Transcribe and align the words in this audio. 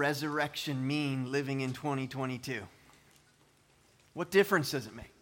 resurrection 0.00 0.86
mean 0.86 1.30
living 1.30 1.60
in 1.60 1.74
2022? 1.74 2.62
What 4.14 4.30
difference 4.30 4.70
does 4.70 4.86
it 4.86 4.96
make? 4.96 5.12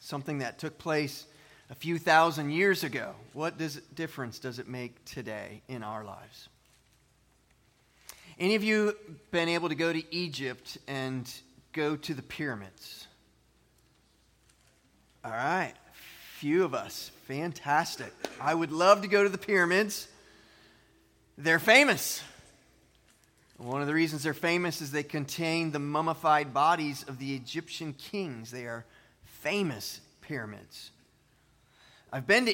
Something 0.00 0.38
that 0.38 0.58
took 0.58 0.78
place 0.78 1.26
a 1.68 1.74
few 1.74 1.98
thousand 1.98 2.50
years 2.50 2.82
ago. 2.82 3.14
What 3.34 3.58
does, 3.58 3.76
difference 3.94 4.38
does 4.38 4.58
it 4.58 4.68
make 4.68 5.04
today 5.04 5.60
in 5.68 5.82
our 5.82 6.02
lives? 6.02 6.48
Any 8.38 8.54
of 8.54 8.64
you 8.64 8.96
been 9.30 9.50
able 9.50 9.68
to 9.68 9.74
go 9.74 9.92
to 9.92 10.14
Egypt 10.14 10.78
and 10.88 11.30
go 11.74 11.94
to 11.94 12.14
the 12.14 12.22
pyramids? 12.22 13.06
All 15.22 15.30
right, 15.30 15.74
few 16.38 16.64
of 16.64 16.72
us. 16.72 17.10
Fantastic. 17.26 18.14
I 18.40 18.54
would 18.54 18.72
love 18.72 19.02
to 19.02 19.08
go 19.08 19.22
to 19.22 19.28
the 19.28 19.38
pyramids. 19.38 20.08
They're 21.36 21.58
famous. 21.58 22.22
One 23.58 23.80
of 23.80 23.86
the 23.86 23.94
reasons 23.94 24.22
they're 24.22 24.34
famous 24.34 24.82
is 24.82 24.90
they 24.90 25.02
contain 25.02 25.72
the 25.72 25.78
mummified 25.78 26.52
bodies 26.52 27.04
of 27.08 27.18
the 27.18 27.34
Egyptian 27.34 27.94
kings. 27.94 28.50
They 28.50 28.66
are 28.66 28.84
famous 29.24 30.00
pyramids. 30.20 30.90
I've 32.12 32.26
been 32.26 32.46
to 32.46 32.52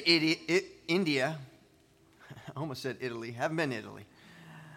India. 0.87 1.37
I 2.55 2.59
almost 2.59 2.81
said 2.81 2.97
Italy. 3.01 3.31
Haven't 3.31 3.57
been 3.57 3.71
to 3.71 3.75
Italy. 3.75 4.05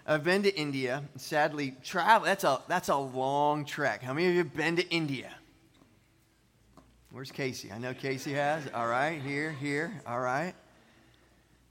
I've 0.07 0.25
been 0.25 0.43
to 0.45 0.55
India. 0.55 1.03
Sadly, 1.17 1.75
travel 1.83 2.27
that's 2.27 2.45
a 2.45 2.61
that's 2.69 2.89
a 2.89 2.97
long 2.97 3.65
trek. 3.65 4.03
How 4.03 4.13
many 4.13 4.27
of 4.27 4.33
you 4.33 4.39
have 4.39 4.55
been 4.55 4.77
to 4.77 4.89
India? 4.89 5.33
Where's 7.11 7.33
Casey? 7.33 7.73
I 7.73 7.79
know 7.79 7.95
Casey 7.95 8.35
has. 8.35 8.63
All 8.75 8.87
right, 8.87 9.21
here, 9.21 9.51
here. 9.53 10.03
All 10.07 10.21
right. 10.21 10.55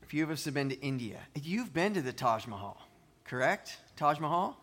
A 0.02 0.06
few 0.06 0.24
of 0.24 0.32
us 0.32 0.44
have 0.46 0.54
been 0.54 0.70
to 0.70 0.80
India. 0.82 1.20
You've 1.36 1.74
been 1.74 1.94
to 1.94 2.02
the 2.02 2.14
Taj 2.14 2.48
Mahal, 2.48 2.78
correct? 3.26 3.78
Taj 3.96 4.20
Mahal? 4.20 4.58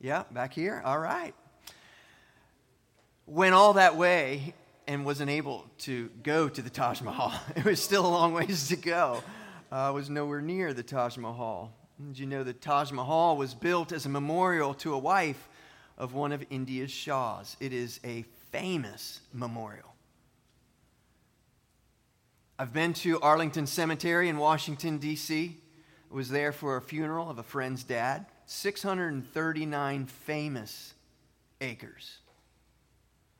Yeah, 0.00 0.24
back 0.30 0.52
here? 0.54 0.82
All 0.84 0.98
right. 0.98 1.34
Went 3.26 3.54
all 3.54 3.74
that 3.74 3.96
way 3.96 4.54
and 4.88 5.04
wasn't 5.04 5.30
able 5.30 5.66
to 5.78 6.10
go 6.22 6.48
to 6.48 6.62
the 6.62 6.70
Taj 6.70 7.00
Mahal. 7.00 7.32
It 7.56 7.64
was 7.64 7.82
still 7.82 8.04
a 8.04 8.08
long 8.08 8.32
ways 8.32 8.68
to 8.68 8.76
go. 8.76 9.22
Uh, 9.70 9.76
I 9.76 9.90
was 9.90 10.10
nowhere 10.10 10.40
near 10.40 10.74
the 10.74 10.82
Taj 10.82 11.16
Mahal. 11.16 11.72
Did 12.08 12.18
you 12.18 12.26
know 12.26 12.42
the 12.42 12.54
Taj 12.54 12.90
Mahal 12.90 13.36
was 13.36 13.54
built 13.54 13.92
as 13.92 14.06
a 14.06 14.08
memorial 14.08 14.74
to 14.74 14.94
a 14.94 14.98
wife 14.98 15.48
of 15.96 16.14
one 16.14 16.32
of 16.32 16.44
India's 16.50 16.90
Shahs? 16.90 17.56
It 17.60 17.72
is 17.72 18.00
a 18.04 18.24
famous 18.50 19.20
memorial. 19.32 19.94
I've 22.58 22.72
been 22.72 22.94
to 22.94 23.20
Arlington 23.20 23.66
Cemetery 23.66 24.28
in 24.28 24.38
Washington, 24.38 24.98
D.C. 24.98 25.56
I 26.10 26.14
was 26.14 26.30
there 26.30 26.52
for 26.52 26.76
a 26.76 26.82
funeral 26.82 27.30
of 27.30 27.38
a 27.38 27.42
friend's 27.42 27.84
dad. 27.84 28.26
639 28.52 30.06
famous 30.06 30.94
acres. 31.60 32.18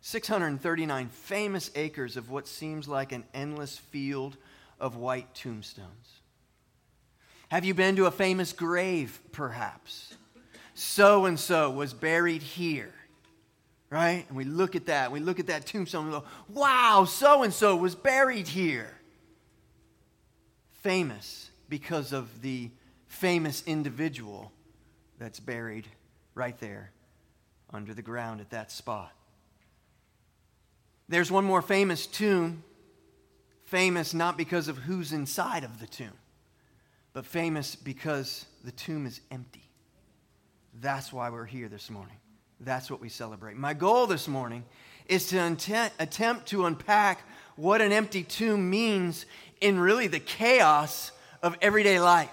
639 0.02 1.08
famous 1.08 1.68
acres 1.74 2.16
of 2.16 2.30
what 2.30 2.46
seems 2.46 2.86
like 2.86 3.10
an 3.10 3.24
endless 3.34 3.76
field 3.76 4.36
of 4.78 4.94
white 4.94 5.34
tombstones. 5.34 6.20
Have 7.48 7.64
you 7.64 7.74
been 7.74 7.96
to 7.96 8.06
a 8.06 8.12
famous 8.12 8.52
grave, 8.52 9.18
perhaps? 9.32 10.14
So 10.74 11.24
and 11.24 11.40
so 11.40 11.70
was 11.70 11.92
buried 11.92 12.42
here, 12.42 12.94
right? 13.90 14.24
And 14.28 14.36
we 14.36 14.44
look 14.44 14.76
at 14.76 14.86
that, 14.86 15.10
we 15.10 15.18
look 15.18 15.40
at 15.40 15.48
that 15.48 15.66
tombstone 15.66 16.04
and 16.04 16.12
go, 16.12 16.24
wow, 16.48 17.04
so 17.04 17.42
and 17.42 17.52
so 17.52 17.74
was 17.74 17.96
buried 17.96 18.46
here. 18.46 18.96
Famous 20.84 21.50
because 21.68 22.12
of 22.12 22.42
the 22.42 22.70
famous 23.08 23.64
individual 23.66 24.52
that's 25.20 25.38
buried 25.38 25.86
right 26.34 26.58
there 26.58 26.90
under 27.72 27.94
the 27.94 28.02
ground 28.02 28.40
at 28.40 28.50
that 28.50 28.72
spot. 28.72 29.12
There's 31.08 31.30
one 31.30 31.44
more 31.44 31.62
famous 31.62 32.06
tomb, 32.06 32.64
famous 33.66 34.14
not 34.14 34.36
because 34.36 34.66
of 34.66 34.78
who's 34.78 35.12
inside 35.12 35.62
of 35.62 35.78
the 35.78 35.86
tomb, 35.86 36.16
but 37.12 37.26
famous 37.26 37.76
because 37.76 38.46
the 38.64 38.72
tomb 38.72 39.06
is 39.06 39.20
empty. 39.30 39.68
That's 40.80 41.12
why 41.12 41.30
we're 41.30 41.44
here 41.44 41.68
this 41.68 41.90
morning. 41.90 42.16
That's 42.58 42.90
what 42.90 43.00
we 43.00 43.08
celebrate. 43.08 43.56
My 43.56 43.74
goal 43.74 44.06
this 44.06 44.26
morning 44.26 44.64
is 45.06 45.26
to 45.28 45.90
attempt 45.98 46.46
to 46.46 46.64
unpack 46.64 47.28
what 47.56 47.80
an 47.82 47.92
empty 47.92 48.22
tomb 48.22 48.70
means 48.70 49.26
in 49.60 49.78
really 49.78 50.06
the 50.06 50.20
chaos 50.20 51.12
of 51.42 51.56
everyday 51.60 52.00
life. 52.00 52.30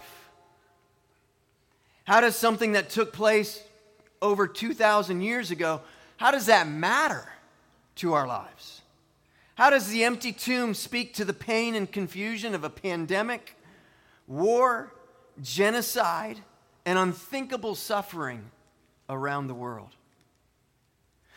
How 2.08 2.22
does 2.22 2.38
something 2.38 2.72
that 2.72 2.90
took 2.90 3.12
place 3.12 3.62
over 4.22 4.48
2,000 4.48 5.20
years 5.20 5.52
ago, 5.52 5.82
how 6.16 6.32
does 6.32 6.46
that 6.46 6.66
matter 6.66 7.28
to 7.96 8.14
our 8.14 8.26
lives? 8.26 8.82
How 9.56 9.70
does 9.70 9.90
the 9.90 10.06
empty 10.06 10.32
tomb 10.32 10.74
speak 10.74 11.16
to 11.16 11.26
the 11.26 11.34
pain 11.34 11.76
and 11.76 11.92
confusion 11.92 12.56
of 12.56 12.64
a 12.64 12.70
pandemic, 12.70 13.58
war, 14.26 14.94
genocide, 15.44 16.40
and 16.86 16.98
unthinkable 16.98 17.76
suffering 17.76 18.52
around 19.10 19.48
the 19.48 19.54
world? 19.54 19.90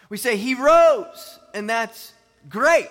We 0.08 0.18
say, 0.18 0.36
He 0.36 0.54
rose, 0.54 1.40
and 1.52 1.68
that's 1.68 2.12
great. 2.48 2.90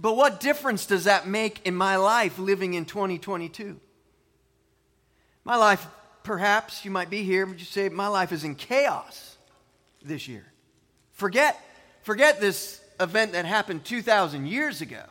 But 0.00 0.16
what 0.16 0.40
difference 0.40 0.86
does 0.86 1.04
that 1.04 1.28
make 1.28 1.66
in 1.66 1.74
my 1.74 1.96
life 1.96 2.38
living 2.38 2.72
in 2.72 2.86
2022? 2.86 3.78
My 5.44 5.56
life 5.56 5.86
perhaps 6.26 6.84
you 6.84 6.90
might 6.90 7.08
be 7.08 7.22
here, 7.22 7.46
but 7.46 7.58
you 7.60 7.64
say, 7.64 7.88
My 7.88 8.08
life 8.08 8.32
is 8.32 8.42
in 8.44 8.56
chaos 8.56 9.38
this 10.02 10.26
year. 10.26 10.44
Forget, 11.12 11.58
forget 12.02 12.40
this 12.40 12.80
event 13.00 13.32
that 13.32 13.46
happened 13.46 13.84
2,000 13.84 14.46
years 14.46 14.80
ago. 14.80 15.02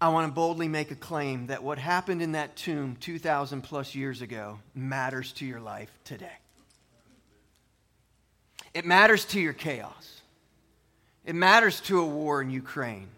I 0.00 0.08
want 0.08 0.28
to 0.28 0.32
boldly 0.32 0.66
make 0.66 0.90
a 0.90 0.96
claim 0.96 1.46
that 1.46 1.62
what 1.62 1.78
happened 1.78 2.20
in 2.20 2.32
that 2.32 2.56
tomb 2.56 2.96
2,000 3.00 3.62
plus 3.62 3.94
years 3.94 4.22
ago 4.22 4.58
matters 4.74 5.32
to 5.34 5.46
your 5.46 5.60
life 5.60 5.90
today. 6.04 6.38
It 8.74 8.84
matters 8.84 9.24
to 9.26 9.40
your 9.40 9.52
chaos. 9.52 10.20
It 11.24 11.34
matters 11.34 11.80
to 11.82 12.00
a 12.00 12.06
war 12.06 12.42
in 12.42 12.50
Ukraine, 12.50 13.08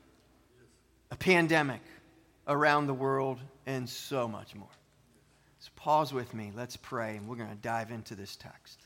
a 1.10 1.16
pandemic 1.16 1.80
around 2.46 2.88
the 2.88 2.94
world, 2.94 3.38
and 3.64 3.88
so 3.88 4.26
much 4.26 4.54
more. 4.54 4.68
Pause 5.82 6.12
with 6.12 6.32
me. 6.32 6.52
Let's 6.54 6.76
pray, 6.76 7.16
and 7.16 7.26
we're 7.26 7.34
going 7.34 7.48
to 7.48 7.56
dive 7.56 7.90
into 7.90 8.14
this 8.14 8.36
text. 8.36 8.78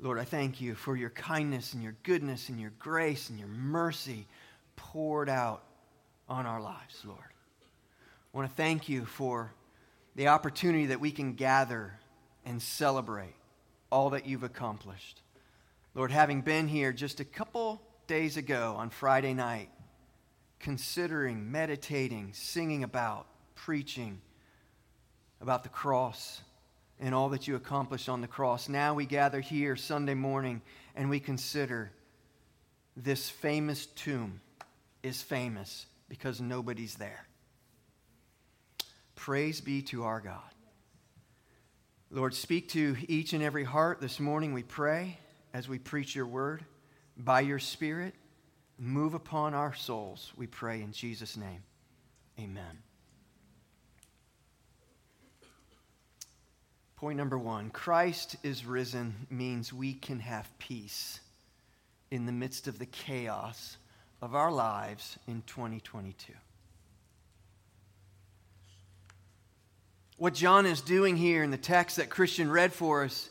Lord, 0.00 0.18
I 0.18 0.24
thank 0.24 0.60
you 0.60 0.74
for 0.74 0.96
your 0.96 1.10
kindness 1.10 1.72
and 1.72 1.84
your 1.84 1.94
goodness 2.02 2.48
and 2.48 2.60
your 2.60 2.72
grace 2.80 3.30
and 3.30 3.38
your 3.38 3.46
mercy 3.46 4.26
poured 4.74 5.28
out 5.28 5.62
on 6.28 6.46
our 6.46 6.60
lives, 6.60 7.00
Lord. 7.04 7.20
I 7.20 8.36
want 8.36 8.50
to 8.50 8.56
thank 8.56 8.88
you 8.88 9.04
for 9.04 9.52
the 10.16 10.26
opportunity 10.26 10.86
that 10.86 10.98
we 10.98 11.12
can 11.12 11.34
gather 11.34 11.92
and 12.44 12.60
celebrate 12.60 13.36
all 13.92 14.10
that 14.10 14.26
you've 14.26 14.42
accomplished. 14.42 15.20
Lord, 15.94 16.10
having 16.10 16.40
been 16.40 16.66
here 16.66 16.92
just 16.92 17.20
a 17.20 17.24
couple 17.24 17.80
days 18.08 18.36
ago 18.36 18.74
on 18.76 18.90
Friday 18.90 19.32
night, 19.32 19.68
considering, 20.58 21.52
meditating, 21.52 22.32
singing 22.32 22.82
about, 22.82 23.28
preaching, 23.54 24.20
about 25.40 25.62
the 25.62 25.68
cross 25.68 26.40
and 26.98 27.14
all 27.14 27.28
that 27.30 27.46
you 27.46 27.56
accomplished 27.56 28.08
on 28.08 28.20
the 28.20 28.26
cross. 28.26 28.68
Now 28.68 28.94
we 28.94 29.06
gather 29.06 29.40
here 29.40 29.76
Sunday 29.76 30.14
morning 30.14 30.62
and 30.94 31.10
we 31.10 31.20
consider 31.20 31.92
this 32.96 33.28
famous 33.28 33.86
tomb 33.86 34.40
is 35.02 35.22
famous 35.22 35.86
because 36.08 36.40
nobody's 36.40 36.94
there. 36.94 37.26
Praise 39.14 39.60
be 39.60 39.82
to 39.82 40.04
our 40.04 40.20
God. 40.20 40.40
Lord, 42.10 42.34
speak 42.34 42.68
to 42.70 42.96
each 43.08 43.32
and 43.32 43.42
every 43.42 43.64
heart 43.64 44.00
this 44.00 44.20
morning, 44.20 44.52
we 44.52 44.62
pray, 44.62 45.18
as 45.52 45.68
we 45.68 45.78
preach 45.78 46.14
your 46.14 46.26
word. 46.26 46.64
By 47.16 47.40
your 47.40 47.58
Spirit, 47.58 48.14
move 48.78 49.14
upon 49.14 49.54
our 49.54 49.74
souls, 49.74 50.32
we 50.36 50.46
pray 50.46 50.82
in 50.82 50.92
Jesus' 50.92 51.36
name. 51.36 51.62
Amen. 52.38 52.85
Point 56.96 57.18
number 57.18 57.36
one 57.36 57.68
Christ 57.70 58.36
is 58.42 58.64
risen 58.64 59.26
means 59.30 59.70
we 59.72 59.92
can 59.92 60.20
have 60.20 60.50
peace 60.58 61.20
in 62.10 62.24
the 62.24 62.32
midst 62.32 62.68
of 62.68 62.78
the 62.78 62.86
chaos 62.86 63.76
of 64.22 64.34
our 64.34 64.50
lives 64.50 65.18
in 65.28 65.42
2022. 65.46 66.32
What 70.16 70.32
John 70.32 70.64
is 70.64 70.80
doing 70.80 71.16
here 71.16 71.44
in 71.44 71.50
the 71.50 71.58
text 71.58 71.96
that 71.96 72.08
Christian 72.08 72.50
read 72.50 72.72
for 72.72 73.04
us 73.04 73.28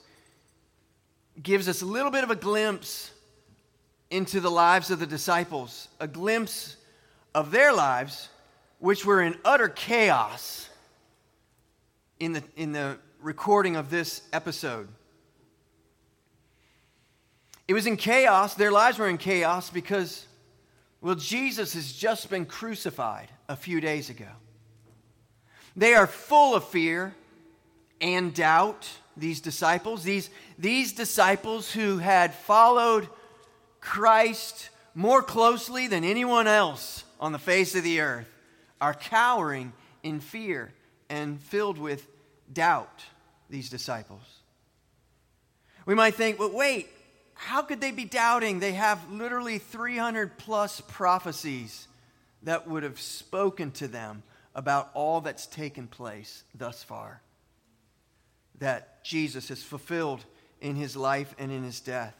gives 1.42 1.68
us 1.68 1.82
a 1.82 1.86
little 1.86 2.12
bit 2.12 2.24
of 2.24 2.30
a 2.30 2.36
glimpse 2.36 3.12
into 4.12 4.40
the 4.40 4.52
lives 4.52 4.92
of 4.92 5.00
the 5.00 5.08
disciples, 5.08 5.88
a 6.00 6.08
glimpse 6.08 6.78
of 7.34 7.50
their 7.50 7.74
lives, 7.74 8.30
which 8.78 9.04
were 9.04 9.24
in 9.24 9.36
utter 9.44 9.68
chaos 9.68 10.70
in 12.20 12.34
the, 12.34 12.44
in 12.56 12.72
the 12.72 13.00
recording 13.26 13.76
of 13.76 13.90
this 13.90 14.22
episode. 14.32 14.88
It 17.68 17.74
was 17.74 17.88
in 17.88 17.98
chaos. 17.98 18.54
Their 18.54 18.72
lives 18.72 19.00
were 19.00 19.10
in 19.10 19.18
chaos 19.18 19.72
because, 19.72 20.28
well, 21.02 21.16
Jesus 21.16 21.74
has 21.74 21.92
just 21.92 22.30
been 22.30 22.46
crucified 22.46 23.30
a 23.50 23.56
few 23.56 23.82
days 23.82 24.12
ago. 24.12 24.30
They 25.76 25.96
are 25.96 26.06
full 26.06 26.54
of 26.54 26.66
fear 26.66 27.16
and 28.00 28.32
doubt, 28.32 28.88
these 29.18 29.42
disciples. 29.42 30.04
These, 30.04 30.30
these 30.60 30.94
disciples 30.94 31.72
who 31.72 31.98
had 31.98 32.32
followed 32.32 33.10
Christ 33.82 34.70
more 34.94 35.24
closely 35.24 35.88
than 35.88 36.04
anyone 36.04 36.46
else 36.46 37.04
on 37.20 37.32
the 37.32 37.40
face 37.40 37.74
of 37.74 37.84
the 37.84 38.02
earth 38.02 38.30
are 38.80 38.94
cowering 38.94 39.74
in 40.04 40.20
fear 40.20 40.74
and 41.10 41.42
filled 41.42 41.80
with 41.80 42.06
doubt, 42.54 43.04
these 43.56 43.70
disciples. 43.70 44.20
We 45.86 45.96
might 45.96 46.16
think, 46.16 46.38
but 46.38 46.54
wait, 46.54 46.90
how 47.36 47.62
could 47.62 47.80
they 47.80 47.92
be 47.92 48.04
doubting? 48.04 48.60
They 48.60 48.74
have 48.74 49.10
literally 49.10 49.60
300 49.60 50.38
plus 50.38 50.82
prophecies 50.82 51.88
that 52.44 52.68
would 52.68 52.84
have 52.84 53.00
spoken 53.00 53.72
to 53.72 53.88
them 53.88 54.24
about 54.54 54.90
all 54.94 55.22
that's 55.22 55.48
taken 55.48 55.88
place 55.88 56.44
thus 56.54 56.84
far. 56.84 57.22
That 58.60 59.06
Jesus 59.06 59.48
has 59.48 59.64
fulfilled 59.64 60.26
in 60.60 60.76
his 60.76 60.98
life 60.98 61.34
and 61.40 61.50
in 61.50 61.64
his 61.64 61.80
death. 61.80 62.16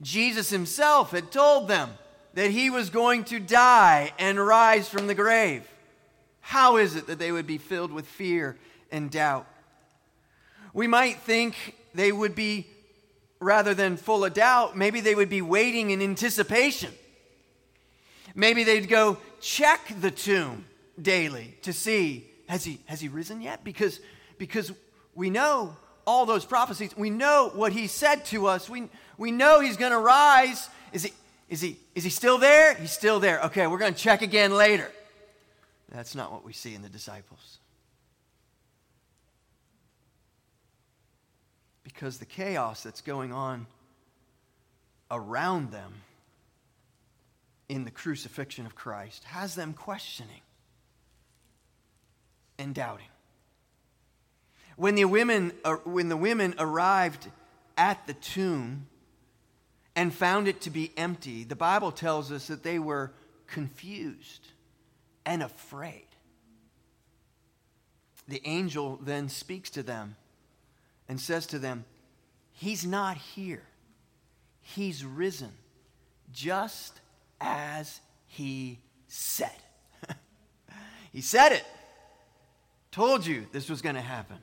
Jesus 0.00 0.48
himself 0.48 1.10
had 1.10 1.32
told 1.32 1.66
them 1.66 1.90
that 2.34 2.52
he 2.52 2.70
was 2.70 2.88
going 2.88 3.24
to 3.24 3.40
die 3.40 4.12
and 4.16 4.38
rise 4.38 4.88
from 4.88 5.08
the 5.08 5.14
grave. 5.16 5.68
How 6.40 6.76
is 6.76 6.94
it 6.94 7.08
that 7.08 7.18
they 7.18 7.32
would 7.32 7.48
be 7.48 7.58
filled 7.58 7.90
with 7.90 8.06
fear 8.06 8.56
and 8.92 9.10
doubt? 9.10 9.48
We 10.72 10.86
might 10.86 11.20
think 11.20 11.76
they 11.94 12.12
would 12.12 12.34
be, 12.34 12.66
rather 13.40 13.74
than 13.74 13.96
full 13.96 14.24
of 14.24 14.34
doubt, 14.34 14.76
maybe 14.76 15.00
they 15.00 15.14
would 15.14 15.28
be 15.28 15.42
waiting 15.42 15.90
in 15.90 16.00
anticipation. 16.00 16.92
Maybe 18.34 18.64
they'd 18.64 18.88
go 18.88 19.18
check 19.40 19.92
the 20.00 20.10
tomb 20.10 20.64
daily 21.00 21.56
to 21.62 21.72
see 21.72 22.28
has 22.52 22.64
he, 22.64 22.80
has 22.84 23.00
he 23.00 23.08
risen 23.08 23.40
yet? 23.40 23.64
Because, 23.64 23.98
because 24.36 24.72
we 25.14 25.30
know 25.30 25.74
all 26.06 26.26
those 26.26 26.44
prophecies. 26.44 26.94
We 26.94 27.08
know 27.08 27.50
what 27.54 27.72
he 27.72 27.86
said 27.86 28.26
to 28.26 28.46
us. 28.46 28.68
We, 28.68 28.90
we 29.16 29.30
know 29.30 29.60
he's 29.60 29.78
going 29.78 29.92
to 29.92 29.98
rise. 29.98 30.68
Is 30.92 31.04
he, 31.04 31.12
is, 31.48 31.62
he, 31.62 31.78
is 31.94 32.04
he 32.04 32.10
still 32.10 32.36
there? 32.36 32.74
He's 32.74 32.92
still 32.92 33.20
there. 33.20 33.40
Okay, 33.44 33.66
we're 33.66 33.78
going 33.78 33.94
to 33.94 33.98
check 33.98 34.20
again 34.20 34.54
later. 34.54 34.90
That's 35.90 36.14
not 36.14 36.30
what 36.30 36.44
we 36.44 36.52
see 36.52 36.74
in 36.74 36.82
the 36.82 36.90
disciples. 36.90 37.58
Because 41.92 42.18
the 42.18 42.24
chaos 42.24 42.82
that's 42.82 43.00
going 43.00 43.32
on 43.32 43.66
around 45.10 45.70
them 45.70 45.92
in 47.68 47.84
the 47.84 47.90
crucifixion 47.90 48.66
of 48.66 48.74
Christ 48.74 49.24
has 49.24 49.54
them 49.54 49.72
questioning 49.72 50.40
and 52.58 52.74
doubting. 52.74 53.06
When 54.76 54.94
the 54.94 55.04
women, 55.04 55.52
uh, 55.64 55.76
when 55.84 56.08
the 56.08 56.16
women 56.16 56.54
arrived 56.58 57.28
at 57.76 58.06
the 58.06 58.14
tomb 58.14 58.86
and 59.94 60.12
found 60.12 60.48
it 60.48 60.62
to 60.62 60.70
be 60.70 60.92
empty, 60.96 61.44
the 61.44 61.56
Bible 61.56 61.92
tells 61.92 62.32
us 62.32 62.46
that 62.46 62.62
they 62.62 62.78
were 62.78 63.12
confused 63.46 64.48
and 65.26 65.42
afraid. 65.42 66.06
The 68.28 68.40
angel 68.44 68.98
then 69.02 69.28
speaks 69.28 69.70
to 69.70 69.82
them 69.82 70.16
and 71.08 71.20
says 71.20 71.46
to 71.46 71.58
them, 71.58 71.84
He's 72.52 72.84
not 72.84 73.16
here. 73.16 73.64
He's 74.60 75.04
risen, 75.04 75.52
just 76.32 77.00
as 77.40 78.00
he 78.26 78.78
said. 79.08 79.50
he 81.12 81.20
said 81.20 81.52
it. 81.52 81.64
Told 82.92 83.26
you 83.26 83.46
this 83.52 83.68
was 83.68 83.82
going 83.82 83.94
to 83.94 84.02
happen. 84.02 84.38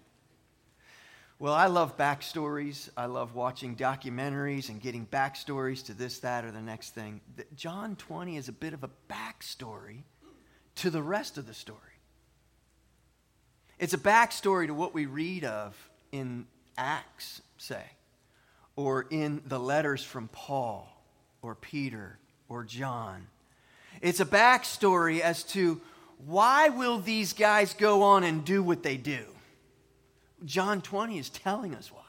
Well, 1.38 1.54
I 1.54 1.68
love 1.68 1.96
backstories. 1.96 2.90
I 2.98 3.06
love 3.06 3.34
watching 3.34 3.78
documentaries 3.78 4.68
and 4.68 4.82
getting 4.82 5.06
backstories 5.06 5.86
to 5.86 5.94
this, 5.94 6.20
that, 6.20 6.44
or 6.44 6.52
the 6.52 6.62
next 6.62 6.94
thing. 6.94 7.22
John 7.56 7.96
20 7.96 8.36
is 8.36 8.50
a 8.50 8.52
bit 8.52 8.74
of 8.74 8.84
a 8.84 8.90
backstory 9.10 10.04
to 10.76 10.90
the 10.90 11.02
rest 11.02 11.38
of 11.38 11.48
the 11.48 11.54
story. 11.54 11.80
It's 13.78 13.94
a 13.94 13.98
backstory 13.98 14.68
to 14.68 14.74
what 14.74 14.94
we 14.94 15.06
read 15.06 15.46
of 15.46 15.78
in 16.12 16.46
Acts, 16.78 17.42
say, 17.58 17.84
or 18.76 19.06
in 19.10 19.42
the 19.46 19.60
letters 19.60 20.04
from 20.04 20.28
Paul 20.30 20.88
or 21.42 21.56
Peter 21.56 22.18
or 22.48 22.64
John. 22.64 23.28
It's 24.02 24.20
a 24.20 24.26
backstory 24.26 25.20
as 25.20 25.44
to 25.46 25.82
why 26.26 26.70
will 26.70 27.00
these 27.00 27.34
guys 27.34 27.74
go 27.74 28.04
on 28.04 28.24
and 28.24 28.44
do 28.44 28.62
what 28.62 28.84
they 28.84 28.98
do? 28.98 29.26
John 30.46 30.82
20 30.82 31.18
is 31.18 31.30
telling 31.30 31.76
us 31.76 31.92
why. 31.92 32.00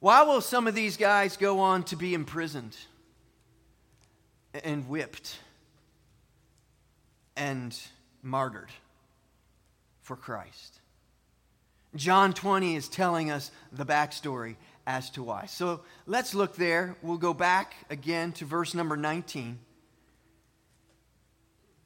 Why 0.00 0.22
will 0.22 0.40
some 0.40 0.66
of 0.66 0.74
these 0.74 0.96
guys 0.96 1.36
go 1.36 1.60
on 1.60 1.82
to 1.84 1.96
be 1.96 2.14
imprisoned 2.14 2.76
and 4.64 4.88
whipped 4.88 5.38
and 7.36 7.76
martyred 8.22 8.70
for 10.02 10.16
Christ? 10.16 10.77
John 11.98 12.32
20 12.32 12.76
is 12.76 12.88
telling 12.88 13.30
us 13.30 13.50
the 13.72 13.84
backstory 13.84 14.56
as 14.86 15.10
to 15.10 15.22
why. 15.22 15.46
So 15.46 15.80
let's 16.06 16.34
look 16.34 16.56
there. 16.56 16.96
We'll 17.02 17.18
go 17.18 17.34
back 17.34 17.74
again 17.90 18.32
to 18.32 18.44
verse 18.44 18.72
number 18.74 18.96
19 18.96 19.58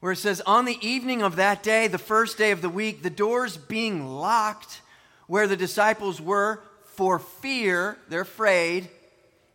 where 0.03 0.11
it 0.11 0.17
says, 0.17 0.41
On 0.47 0.65
the 0.65 0.85
evening 0.85 1.23
of 1.23 1.37
that 1.37 1.63
day, 1.63 1.87
the 1.87 1.97
first 1.97 2.37
day 2.37 2.51
of 2.51 2.61
the 2.61 2.69
week, 2.69 3.05
the 3.05 3.11
doors 3.11 3.57
being 3.57 4.05
locked 4.05 4.83
where 5.29 5.47
the 5.47 5.57
disciples 5.57 6.21
were 6.21 6.61
for 6.83 7.21
fear, 7.21 7.97
they're 8.09 8.23
afraid, 8.23 8.89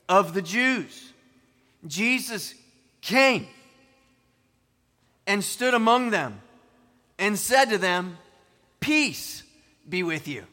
of 0.08 0.34
the 0.34 0.42
Jews. 0.42 1.12
Jesus 1.86 2.56
came 3.02 3.46
and 5.28 5.44
stood 5.44 5.74
among 5.74 6.12
them 6.12 6.42
and 7.20 7.38
said 7.38 7.66
to 7.66 7.78
them, 7.78 8.18
Peace 8.80 9.44
be 9.88 10.04
with 10.04 10.28
you. 10.28 10.44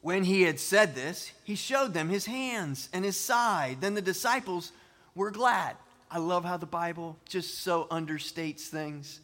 When 0.00 0.24
he 0.24 0.42
had 0.42 0.58
said 0.58 0.94
this, 0.94 1.32
he 1.44 1.54
showed 1.54 1.94
them 1.94 2.08
his 2.08 2.26
hands 2.26 2.88
and 2.92 3.04
his 3.04 3.16
side. 3.16 3.80
Then 3.80 3.94
the 3.94 4.02
disciples 4.02 4.72
were 5.14 5.30
glad. 5.30 5.76
I 6.10 6.18
love 6.18 6.44
how 6.44 6.56
the 6.56 6.66
Bible 6.66 7.16
just 7.28 7.60
so 7.60 7.86
understates 7.90 8.62
things. 8.62 9.20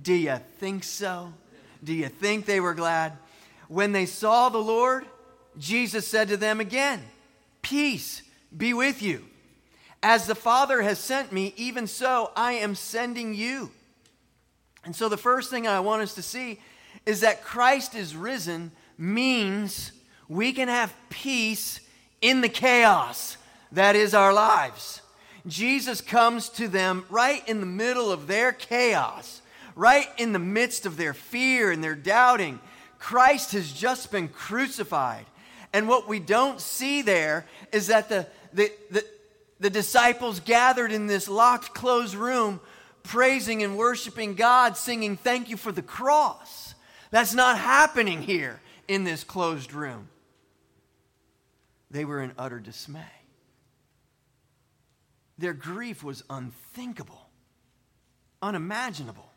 Do 0.00 0.14
you 0.14 0.38
think 0.58 0.84
so? 0.84 1.32
Do 1.82 1.92
you 1.92 2.08
think 2.08 2.46
they 2.46 2.60
were 2.60 2.74
glad? 2.74 3.12
When 3.68 3.92
they 3.92 4.06
saw 4.06 4.48
the 4.48 4.58
Lord, 4.58 5.04
Jesus 5.58 6.06
said 6.06 6.28
to 6.28 6.36
them 6.36 6.60
again, 6.60 7.02
Peace 7.60 8.22
be 8.56 8.72
with 8.72 9.02
you. 9.02 9.24
As 10.02 10.26
the 10.26 10.34
Father 10.34 10.82
has 10.82 10.98
sent 10.98 11.32
me, 11.32 11.52
even 11.56 11.86
so 11.86 12.32
I 12.36 12.52
am 12.52 12.74
sending 12.74 13.34
you. 13.34 13.70
And 14.84 14.96
so 14.96 15.08
the 15.08 15.16
first 15.16 15.50
thing 15.50 15.66
I 15.66 15.80
want 15.80 16.02
us 16.02 16.14
to 16.14 16.22
see 16.22 16.60
is 17.06 17.20
that 17.20 17.44
Christ 17.44 17.94
is 17.94 18.14
risen 18.14 18.72
means 18.96 19.92
we 20.28 20.52
can 20.52 20.68
have 20.68 20.94
peace 21.10 21.80
in 22.20 22.40
the 22.40 22.48
chaos 22.48 23.36
that 23.72 23.96
is 23.96 24.14
our 24.14 24.32
lives. 24.32 25.00
Jesus 25.46 26.00
comes 26.00 26.48
to 26.50 26.68
them 26.68 27.04
right 27.10 27.46
in 27.48 27.60
the 27.60 27.66
middle 27.66 28.12
of 28.12 28.26
their 28.26 28.52
chaos, 28.52 29.42
right 29.74 30.08
in 30.18 30.32
the 30.32 30.38
midst 30.38 30.86
of 30.86 30.96
their 30.96 31.14
fear 31.14 31.72
and 31.72 31.82
their 31.82 31.96
doubting. 31.96 32.60
Christ 32.98 33.52
has 33.52 33.72
just 33.72 34.12
been 34.12 34.28
crucified. 34.28 35.26
And 35.72 35.88
what 35.88 36.06
we 36.06 36.20
don't 36.20 36.60
see 36.60 37.02
there 37.02 37.46
is 37.72 37.88
that 37.88 38.08
the, 38.08 38.26
the, 38.52 38.70
the, 38.90 39.04
the 39.58 39.70
disciples 39.70 40.38
gathered 40.40 40.92
in 40.92 41.06
this 41.06 41.28
locked, 41.28 41.74
closed 41.74 42.14
room, 42.14 42.60
praising 43.02 43.62
and 43.62 43.76
worshiping 43.76 44.34
God, 44.34 44.76
singing, 44.76 45.16
Thank 45.16 45.48
you 45.48 45.56
for 45.56 45.72
the 45.72 45.82
cross. 45.82 46.71
That's 47.12 47.34
not 47.34 47.58
happening 47.58 48.22
here 48.22 48.58
in 48.88 49.04
this 49.04 49.22
closed 49.22 49.74
room. 49.74 50.08
They 51.90 52.06
were 52.06 52.22
in 52.22 52.32
utter 52.38 52.58
dismay. 52.58 53.04
Their 55.36 55.52
grief 55.52 56.02
was 56.02 56.24
unthinkable, 56.30 57.28
unimaginable. 58.40 59.30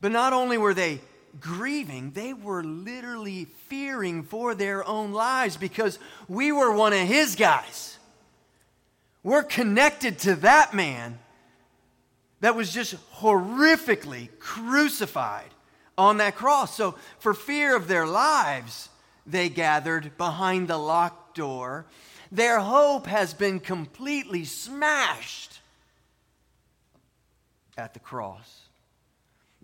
But 0.00 0.10
not 0.10 0.32
only 0.32 0.58
were 0.58 0.74
they 0.74 1.00
grieving, 1.38 2.10
they 2.10 2.34
were 2.34 2.64
literally 2.64 3.44
fearing 3.68 4.24
for 4.24 4.56
their 4.56 4.84
own 4.84 5.12
lives 5.12 5.56
because 5.56 6.00
we 6.26 6.50
were 6.50 6.72
one 6.72 6.92
of 6.92 7.06
his 7.06 7.36
guys. 7.36 7.96
We're 9.22 9.44
connected 9.44 10.18
to 10.20 10.34
that 10.36 10.74
man 10.74 11.20
that 12.40 12.56
was 12.56 12.72
just 12.72 12.96
horrifically 13.18 14.30
crucified 14.40 15.50
on 16.00 16.16
that 16.16 16.34
cross. 16.34 16.74
So, 16.74 16.94
for 17.18 17.34
fear 17.34 17.76
of 17.76 17.86
their 17.86 18.06
lives, 18.06 18.88
they 19.26 19.50
gathered 19.50 20.16
behind 20.16 20.66
the 20.66 20.78
locked 20.78 21.36
door. 21.36 21.84
Their 22.32 22.58
hope 22.60 23.06
has 23.06 23.34
been 23.34 23.60
completely 23.60 24.44
smashed 24.44 25.60
at 27.76 27.92
the 27.92 28.00
cross. 28.00 28.62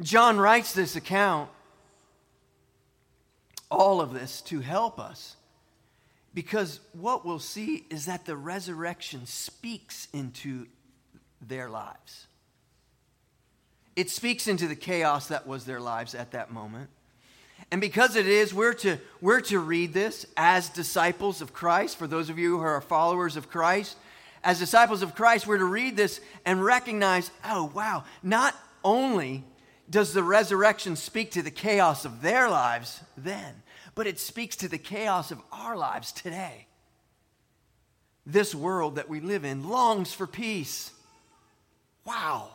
John 0.00 0.36
writes 0.36 0.74
this 0.74 0.94
account, 0.94 1.48
all 3.70 4.02
of 4.02 4.12
this, 4.12 4.42
to 4.42 4.60
help 4.60 5.00
us. 5.00 5.36
Because 6.34 6.80
what 6.92 7.24
we'll 7.24 7.38
see 7.38 7.86
is 7.88 8.04
that 8.04 8.26
the 8.26 8.36
resurrection 8.36 9.24
speaks 9.24 10.06
into 10.12 10.66
their 11.40 11.70
lives. 11.70 12.26
It 13.96 14.10
speaks 14.10 14.46
into 14.46 14.68
the 14.68 14.76
chaos 14.76 15.28
that 15.28 15.46
was 15.46 15.64
their 15.64 15.80
lives 15.80 16.14
at 16.14 16.32
that 16.32 16.52
moment. 16.52 16.90
And 17.72 17.80
because 17.80 18.14
it 18.14 18.26
is, 18.26 18.54
we're 18.54 18.74
to, 18.74 18.98
we're 19.22 19.40
to 19.42 19.58
read 19.58 19.94
this 19.94 20.26
as 20.36 20.68
disciples 20.68 21.40
of 21.40 21.54
Christ. 21.54 21.96
For 21.96 22.06
those 22.06 22.28
of 22.28 22.38
you 22.38 22.58
who 22.58 22.62
are 22.62 22.80
followers 22.82 23.36
of 23.36 23.48
Christ, 23.48 23.96
as 24.44 24.58
disciples 24.58 25.02
of 25.02 25.14
Christ, 25.14 25.46
we're 25.46 25.58
to 25.58 25.64
read 25.64 25.96
this 25.96 26.20
and 26.44 26.62
recognize 26.62 27.30
oh, 27.44 27.72
wow, 27.74 28.04
not 28.22 28.54
only 28.84 29.42
does 29.88 30.12
the 30.12 30.22
resurrection 30.22 30.94
speak 30.94 31.32
to 31.32 31.42
the 31.42 31.50
chaos 31.50 32.04
of 32.04 32.20
their 32.20 32.48
lives 32.50 33.00
then, 33.16 33.62
but 33.94 34.06
it 34.06 34.20
speaks 34.20 34.56
to 34.56 34.68
the 34.68 34.78
chaos 34.78 35.30
of 35.30 35.40
our 35.50 35.76
lives 35.76 36.12
today. 36.12 36.66
This 38.26 38.54
world 38.54 38.96
that 38.96 39.08
we 39.08 39.20
live 39.20 39.44
in 39.44 39.68
longs 39.68 40.12
for 40.12 40.26
peace. 40.26 40.92
Wow 42.04 42.50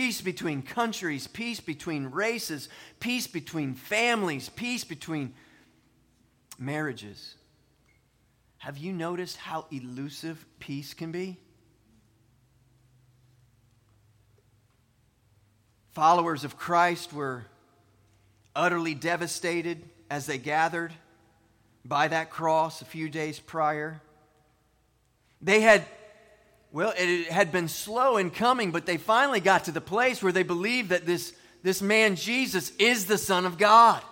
peace 0.00 0.22
between 0.22 0.62
countries, 0.62 1.26
peace 1.26 1.60
between 1.60 2.06
races, 2.06 2.70
peace 3.00 3.26
between 3.26 3.74
families, 3.74 4.48
peace 4.48 4.82
between 4.82 5.34
marriages. 6.58 7.34
Have 8.56 8.78
you 8.78 8.94
noticed 8.94 9.36
how 9.36 9.66
elusive 9.70 10.42
peace 10.58 10.94
can 10.94 11.12
be? 11.12 11.36
Followers 15.90 16.44
of 16.44 16.56
Christ 16.56 17.12
were 17.12 17.44
utterly 18.56 18.94
devastated 18.94 19.84
as 20.10 20.24
they 20.24 20.38
gathered 20.38 20.94
by 21.84 22.08
that 22.08 22.30
cross 22.30 22.80
a 22.80 22.86
few 22.86 23.10
days 23.10 23.38
prior. 23.38 24.00
They 25.42 25.60
had 25.60 25.84
well, 26.72 26.92
it 26.96 27.26
had 27.26 27.50
been 27.50 27.68
slow 27.68 28.16
in 28.16 28.30
coming, 28.30 28.70
but 28.70 28.86
they 28.86 28.96
finally 28.96 29.40
got 29.40 29.64
to 29.64 29.72
the 29.72 29.80
place 29.80 30.22
where 30.22 30.32
they 30.32 30.44
believed 30.44 30.90
that 30.90 31.06
this, 31.06 31.32
this 31.62 31.82
man, 31.82 32.14
Jesus, 32.14 32.72
is 32.78 33.06
the 33.06 33.18
Son 33.18 33.44
of 33.44 33.58
God. 33.58 34.02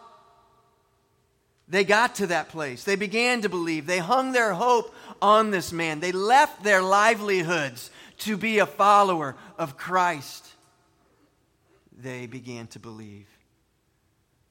They 1.69 1.85
got 1.85 2.17
to 2.17 2.29
that 2.29 2.49
place. 2.49 2.83
They 2.83 2.97
began 2.97 3.43
to 3.43 3.49
believe. 3.49 3.87
They 3.87 3.99
hung 3.99 4.33
their 4.33 4.55
hope 4.55 4.95
on 5.21 5.51
this 5.51 5.71
man. 5.73 6.01
They 6.01 6.13
left 6.13 6.65
their 6.65 6.83
livelihoods 6.83 7.91
to 8.19 8.37
be 8.37 8.59
a 8.59 8.67
follower 8.67 9.37
of 9.59 9.77
Christ. 9.77 10.47
They 11.97 12.27
began 12.27 12.67
to 12.69 12.79
believe. 12.79 13.29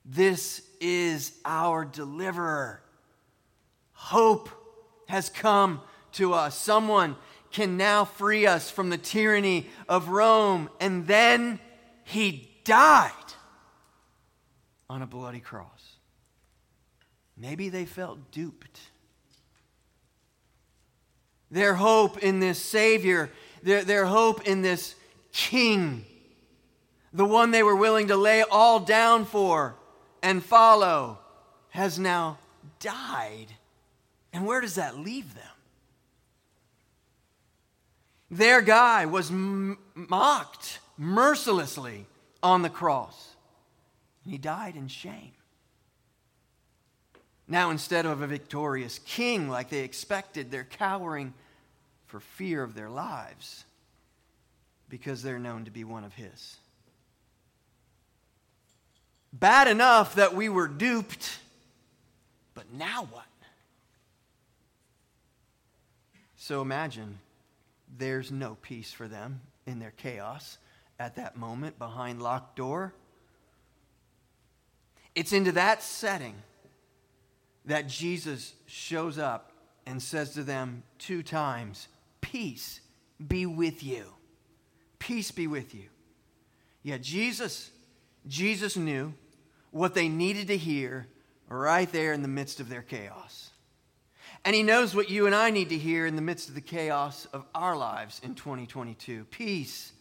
This 0.06 0.62
is 0.80 1.34
our 1.44 1.84
deliverer. 1.84 2.82
Hope 3.94 4.50
has 5.08 5.30
come 5.30 5.82
to 6.14 6.34
us. 6.34 6.56
Someone 6.56 7.16
can 7.52 7.78
now 7.78 8.06
free 8.06 8.46
us 8.46 8.70
from 8.70 8.90
the 8.90 8.98
tyranny 8.98 9.68
of 9.88 10.10
Rome. 10.10 10.70
And 10.80 11.08
then 11.08 11.60
he 12.04 12.50
died 12.64 13.12
on 14.90 15.02
a 15.02 15.08
bloody 15.08 15.40
cross. 15.40 15.96
Maybe 17.38 17.70
they 17.70 17.86
felt 17.86 18.32
duped. 18.32 18.80
Their 21.52 21.76
hope 21.76 22.18
in 22.18 22.40
this 22.40 22.60
Savior, 22.60 23.30
their, 23.64 23.84
their 23.84 24.06
hope 24.06 24.48
in 24.48 24.62
this 24.62 24.96
King, 25.32 26.04
the 27.14 27.26
one 27.26 27.52
they 27.52 27.64
were 27.64 27.76
willing 27.76 28.08
to 28.08 28.18
lay 28.18 28.42
all 28.42 28.80
down 28.80 29.26
for 29.26 29.76
and 30.22 30.44
follow, 30.44 31.20
has 31.70 32.00
now 32.00 32.38
died. 32.80 33.48
And 34.34 34.46
where 34.46 34.62
does 34.62 34.76
that 34.76 34.98
leave 34.98 35.34
them? 35.36 35.44
Their 38.30 38.62
guy 38.62 39.06
was 39.06 39.32
m- 39.32 39.78
mocked 39.96 40.80
mercilessly 40.98 42.06
on 42.44 42.62
the 42.62 42.70
cross, 42.70 43.36
and 44.24 44.32
he 44.32 44.38
died 44.38 44.76
in 44.76 44.88
shame. 44.88 45.32
Now, 47.48 47.70
instead 47.70 48.06
of 48.06 48.22
a 48.22 48.28
victorious 48.28 49.00
king 49.00 49.50
like 49.50 49.70
they 49.70 49.80
expected, 49.80 50.52
they're 50.52 50.66
cowering 50.66 51.34
for 52.06 52.20
fear 52.20 52.62
of 52.62 52.74
their 52.74 52.90
lives 52.90 53.64
because 54.90 55.24
they're 55.24 55.40
known 55.40 55.66
to 55.66 55.72
be 55.72 55.86
one 55.86 56.04
of 56.04 56.14
his. 56.14 56.58
Bad 59.32 59.68
enough 59.68 60.16
that 60.16 60.36
we 60.36 60.50
were 60.50 60.68
duped, 60.68 61.40
but 62.54 62.74
now 62.74 63.08
what? 63.12 63.26
So 66.38 66.62
imagine 66.62 67.20
there's 67.98 68.32
no 68.32 68.58
peace 68.62 68.92
for 68.92 69.08
them 69.08 69.42
in 69.66 69.80
their 69.80 69.92
chaos 69.92 70.58
at 71.00 71.16
that 71.16 71.38
moment 71.38 71.78
behind 71.78 72.22
locked 72.22 72.56
door. 72.56 72.94
It's 75.16 75.34
into 75.34 75.52
that 75.54 75.82
setting 75.82 76.36
that 77.66 77.88
Jesus 77.88 78.54
shows 78.66 79.18
up 79.18 79.52
and 79.86 80.02
says 80.02 80.32
to 80.34 80.44
them 80.44 80.84
two 80.98 81.24
times, 81.24 81.88
Peace 82.22 82.82
be 83.26 83.46
with 83.46 83.84
you. 83.84 84.06
Peace 85.00 85.32
be 85.32 85.48
with 85.48 85.74
you. 85.74 85.86
Yeah, 86.84 86.98
Jesus, 86.98 87.72
Jesus 88.28 88.78
knew 88.78 89.14
what 89.72 89.94
they 89.94 90.08
needed 90.08 90.48
to 90.48 90.58
hear 90.58 91.08
right 91.48 91.92
there 91.92 92.14
in 92.14 92.22
the 92.22 92.28
midst 92.28 92.60
of 92.60 92.70
their 92.70 92.82
chaos. 92.82 93.52
And 94.48 94.56
He 94.56 94.64
knows 94.64 94.96
what 94.96 95.10
you 95.10 95.26
and 95.26 95.36
I 95.36 95.50
need 95.50 95.68
to 95.70 95.78
hear 95.78 96.06
in 96.06 96.16
the 96.16 96.22
midst 96.22 96.48
of 96.48 96.56
the 96.56 96.62
chaos 96.62 97.28
of 97.34 97.44
our 97.54 97.76
lives 97.76 98.22
in 98.24 98.34
2022 98.34 99.26
peace. 99.26 99.92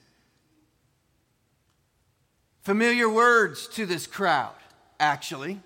Familiar 2.63 3.11
words 3.11 3.67
to 3.71 3.87
this 3.87 4.07
crowd, 4.07 4.55
actually. 5.01 5.59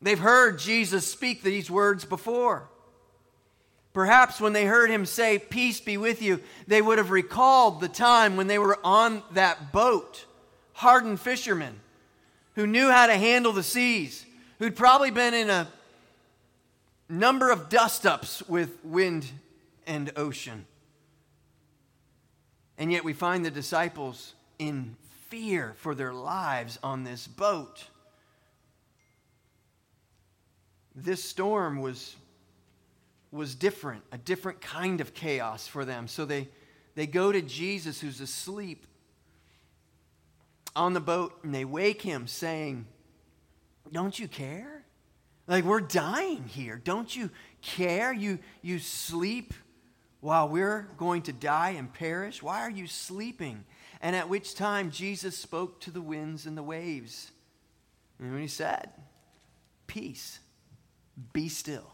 They've 0.00 0.16
heard 0.16 0.60
Jesus 0.60 1.04
speak 1.04 1.42
these 1.42 1.68
words 1.68 2.04
before. 2.04 2.68
Perhaps 3.92 4.40
when 4.40 4.52
they 4.52 4.64
heard 4.64 4.88
him 4.88 5.04
say, 5.04 5.40
Peace 5.40 5.80
be 5.80 5.96
with 5.96 6.22
you, 6.22 6.40
they 6.68 6.80
would 6.80 6.98
have 6.98 7.10
recalled 7.10 7.80
the 7.80 7.88
time 7.88 8.36
when 8.36 8.46
they 8.46 8.60
were 8.60 8.78
on 8.84 9.24
that 9.32 9.72
boat, 9.72 10.26
hardened 10.74 11.18
fishermen 11.18 11.80
who 12.54 12.68
knew 12.68 12.88
how 12.88 13.08
to 13.08 13.16
handle 13.16 13.52
the 13.52 13.64
seas, 13.64 14.24
who'd 14.60 14.76
probably 14.76 15.10
been 15.10 15.34
in 15.34 15.50
a 15.50 15.66
number 17.08 17.50
of 17.50 17.68
dust 17.68 18.06
ups 18.06 18.42
with 18.48 18.84
wind 18.84 19.26
and 19.86 20.12
ocean. 20.16 20.66
And 22.78 22.92
yet 22.92 23.04
we 23.04 23.12
find 23.12 23.44
the 23.44 23.50
disciples 23.50 24.34
in 24.58 24.96
fear 25.28 25.74
for 25.76 25.94
their 25.94 26.12
lives 26.12 26.78
on 26.82 27.04
this 27.04 27.26
boat. 27.26 27.84
This 30.94 31.22
storm 31.22 31.80
was, 31.80 32.16
was 33.30 33.54
different, 33.54 34.02
a 34.12 34.18
different 34.18 34.60
kind 34.60 35.00
of 35.00 35.14
chaos 35.14 35.66
for 35.66 35.84
them. 35.84 36.08
So 36.08 36.24
they, 36.24 36.48
they 36.94 37.06
go 37.06 37.32
to 37.32 37.42
Jesus, 37.42 38.00
who's 38.00 38.20
asleep 38.20 38.86
on 40.74 40.92
the 40.92 41.00
boat, 41.00 41.38
and 41.42 41.54
they 41.54 41.64
wake 41.64 42.02
him, 42.02 42.26
saying, 42.26 42.86
Don't 43.90 44.18
you 44.18 44.28
care? 44.28 44.75
Like, 45.46 45.64
we're 45.64 45.80
dying 45.80 46.44
here. 46.44 46.80
Don't 46.82 47.14
you 47.14 47.30
care? 47.62 48.12
You, 48.12 48.38
you 48.62 48.78
sleep 48.78 49.54
while 50.20 50.48
we're 50.48 50.88
going 50.96 51.22
to 51.22 51.32
die 51.32 51.70
and 51.70 51.92
perish? 51.92 52.42
Why 52.42 52.62
are 52.62 52.70
you 52.70 52.86
sleeping? 52.86 53.64
And 54.00 54.16
at 54.16 54.28
which 54.28 54.54
time 54.54 54.90
Jesus 54.90 55.38
spoke 55.38 55.80
to 55.82 55.90
the 55.90 56.00
winds 56.00 56.46
and 56.46 56.56
the 56.56 56.62
waves. 56.62 57.30
And 58.18 58.32
when 58.32 58.40
he 58.40 58.48
said, 58.48 58.90
Peace, 59.86 60.40
be 61.32 61.48
still. 61.48 61.92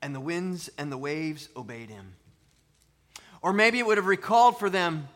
And 0.00 0.14
the 0.14 0.20
winds 0.20 0.70
and 0.78 0.90
the 0.90 0.98
waves 0.98 1.48
obeyed 1.56 1.90
him. 1.90 2.14
Or 3.42 3.52
maybe 3.52 3.78
it 3.78 3.86
would 3.86 3.98
have 3.98 4.06
recalled 4.06 4.58
for 4.58 4.70
them 4.70 5.08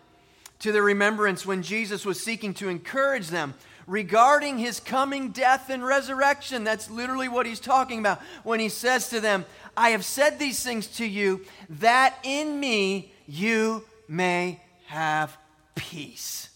to 0.61 0.73
their 0.73 0.83
remembrance 0.83 1.47
when 1.47 1.63
Jesus 1.63 2.05
was 2.05 2.23
seeking 2.23 2.53
to 2.55 2.69
encourage 2.69 3.29
them 3.29 3.55
regarding 3.89 4.59
his 4.59 4.79
coming 4.79 5.31
death 5.31 5.71
and 5.71 5.85
resurrection. 5.85 6.63
That's 6.63 6.89
literally 6.91 7.27
what 7.27 7.47
he's 7.47 7.59
talking 7.59 7.99
about 7.99 8.21
when 8.45 8.61
he 8.61 8.69
says 8.69 9.09
to 9.09 9.21
them, 9.21 9.45
I 9.77 9.91
have 9.91 10.05
said 10.05 10.39
these 10.39 10.63
things 10.63 10.87
to 10.99 11.07
you 11.07 11.45
that 11.71 12.17
in 12.23 12.61
me 12.61 13.13
you 13.27 13.85
may 14.07 14.61
have 14.87 15.37
peace. 15.75 16.51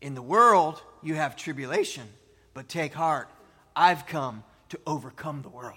In 0.00 0.14
the 0.14 0.22
world, 0.22 0.82
you 1.02 1.14
have 1.14 1.36
tribulation, 1.36 2.04
but 2.52 2.68
take 2.68 2.92
heart. 2.92 3.28
I've 3.76 4.06
come 4.06 4.42
to 4.70 4.80
overcome 4.86 5.42
the 5.42 5.48
world. 5.48 5.76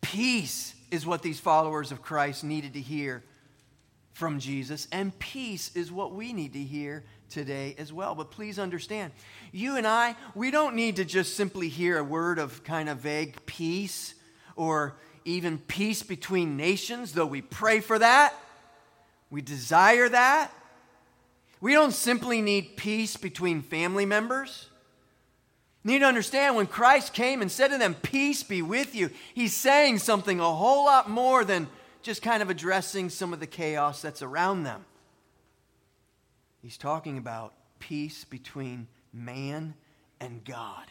Peace 0.00 0.74
is 0.90 1.06
what 1.06 1.22
these 1.22 1.38
followers 1.38 1.92
of 1.92 2.02
Christ 2.02 2.42
needed 2.42 2.72
to 2.72 2.80
hear 2.80 3.22
from 4.16 4.40
Jesus, 4.40 4.88
and 4.92 5.16
peace 5.18 5.70
is 5.76 5.92
what 5.92 6.14
we 6.14 6.32
need 6.32 6.54
to 6.54 6.58
hear 6.58 7.04
today 7.28 7.74
as 7.76 7.92
well. 7.92 8.14
But 8.14 8.30
please 8.30 8.58
understand, 8.58 9.12
you 9.52 9.76
and 9.76 9.86
I, 9.86 10.16
we 10.34 10.50
don't 10.50 10.74
need 10.74 10.96
to 10.96 11.04
just 11.04 11.36
simply 11.36 11.68
hear 11.68 11.98
a 11.98 12.02
word 12.02 12.38
of 12.38 12.64
kind 12.64 12.88
of 12.88 12.96
vague 12.96 13.36
peace 13.44 14.14
or 14.56 14.96
even 15.26 15.58
peace 15.58 16.02
between 16.02 16.56
nations, 16.56 17.12
though 17.12 17.26
we 17.26 17.42
pray 17.42 17.80
for 17.80 17.98
that, 17.98 18.32
we 19.30 19.42
desire 19.42 20.08
that. 20.08 20.50
We 21.60 21.74
don't 21.74 21.92
simply 21.92 22.40
need 22.40 22.78
peace 22.78 23.18
between 23.18 23.60
family 23.60 24.06
members. 24.06 24.70
Need 25.84 25.98
to 25.98 26.06
understand 26.06 26.56
when 26.56 26.68
Christ 26.68 27.12
came 27.12 27.42
and 27.42 27.52
said 27.52 27.68
to 27.68 27.76
them, 27.76 27.94
Peace 27.94 28.42
be 28.42 28.62
with 28.62 28.94
you, 28.94 29.10
he's 29.34 29.52
saying 29.52 29.98
something 29.98 30.40
a 30.40 30.54
whole 30.54 30.86
lot 30.86 31.10
more 31.10 31.44
than 31.44 31.68
just 32.06 32.22
kind 32.22 32.40
of 32.40 32.50
addressing 32.50 33.10
some 33.10 33.32
of 33.32 33.40
the 33.40 33.48
chaos 33.48 34.00
that's 34.00 34.22
around 34.22 34.62
them. 34.62 34.84
He's 36.62 36.78
talking 36.78 37.18
about 37.18 37.52
peace 37.80 38.22
between 38.22 38.86
man 39.12 39.74
and 40.20 40.44
God. 40.44 40.86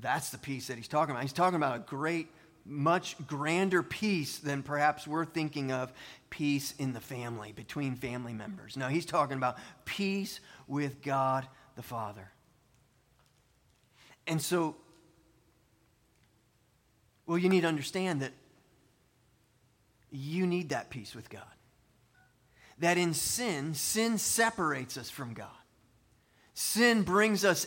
That's 0.00 0.30
the 0.30 0.38
peace 0.38 0.68
that 0.68 0.78
he's 0.78 0.88
talking 0.88 1.10
about. 1.10 1.24
He's 1.24 1.34
talking 1.34 1.56
about 1.56 1.76
a 1.76 1.80
great, 1.80 2.28
much 2.64 3.14
grander 3.26 3.82
peace 3.82 4.38
than 4.38 4.62
perhaps 4.62 5.06
we're 5.06 5.26
thinking 5.26 5.72
of 5.72 5.92
peace 6.30 6.72
in 6.78 6.94
the 6.94 7.00
family, 7.00 7.52
between 7.52 7.96
family 7.96 8.32
members. 8.32 8.78
No, 8.78 8.88
he's 8.88 9.04
talking 9.04 9.36
about 9.36 9.58
peace 9.84 10.40
with 10.66 11.02
God 11.02 11.46
the 11.76 11.82
Father. 11.82 12.30
And 14.26 14.40
so, 14.40 14.74
well, 17.26 17.36
you 17.36 17.50
need 17.50 17.60
to 17.60 17.68
understand 17.68 18.22
that 18.22 18.32
you 20.12 20.46
need 20.46 20.68
that 20.68 20.90
peace 20.90 21.14
with 21.14 21.30
God. 21.30 21.42
That 22.78 22.98
in 22.98 23.14
sin, 23.14 23.74
sin 23.74 24.18
separates 24.18 24.96
us 24.96 25.10
from 25.10 25.34
God. 25.34 25.48
Sin 26.54 27.02
brings 27.02 27.44
us 27.44 27.66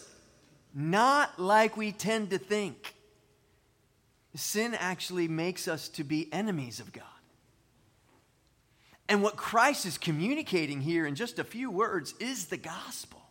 not 0.73 1.39
like 1.39 1.77
we 1.77 1.91
tend 1.91 2.29
to 2.29 2.37
think. 2.37 2.93
Sin 4.35 4.75
actually 4.75 5.27
makes 5.27 5.67
us 5.67 5.87
to 5.89 6.03
be 6.03 6.31
enemies 6.33 6.79
of 6.79 6.91
God. 6.91 7.03
And 9.07 9.23
what 9.23 9.37
Christ 9.37 9.85
is 9.85 9.97
communicating 9.97 10.81
here 10.81 11.05
in 11.05 11.15
just 11.15 11.39
a 11.39 11.43
few 11.43 11.71
words 11.71 12.13
is 12.19 12.45
the 12.47 12.57
gospel. 12.57 13.21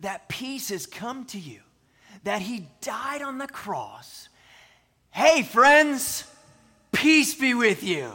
That 0.00 0.28
peace 0.28 0.68
has 0.68 0.86
come 0.86 1.24
to 1.26 1.38
you, 1.38 1.60
that 2.24 2.42
He 2.42 2.68
died 2.80 3.22
on 3.22 3.38
the 3.38 3.46
cross. 3.46 4.28
Hey, 5.10 5.42
friends, 5.42 6.24
peace 6.94 7.34
be 7.34 7.52
with 7.54 7.82
you. 7.82 8.12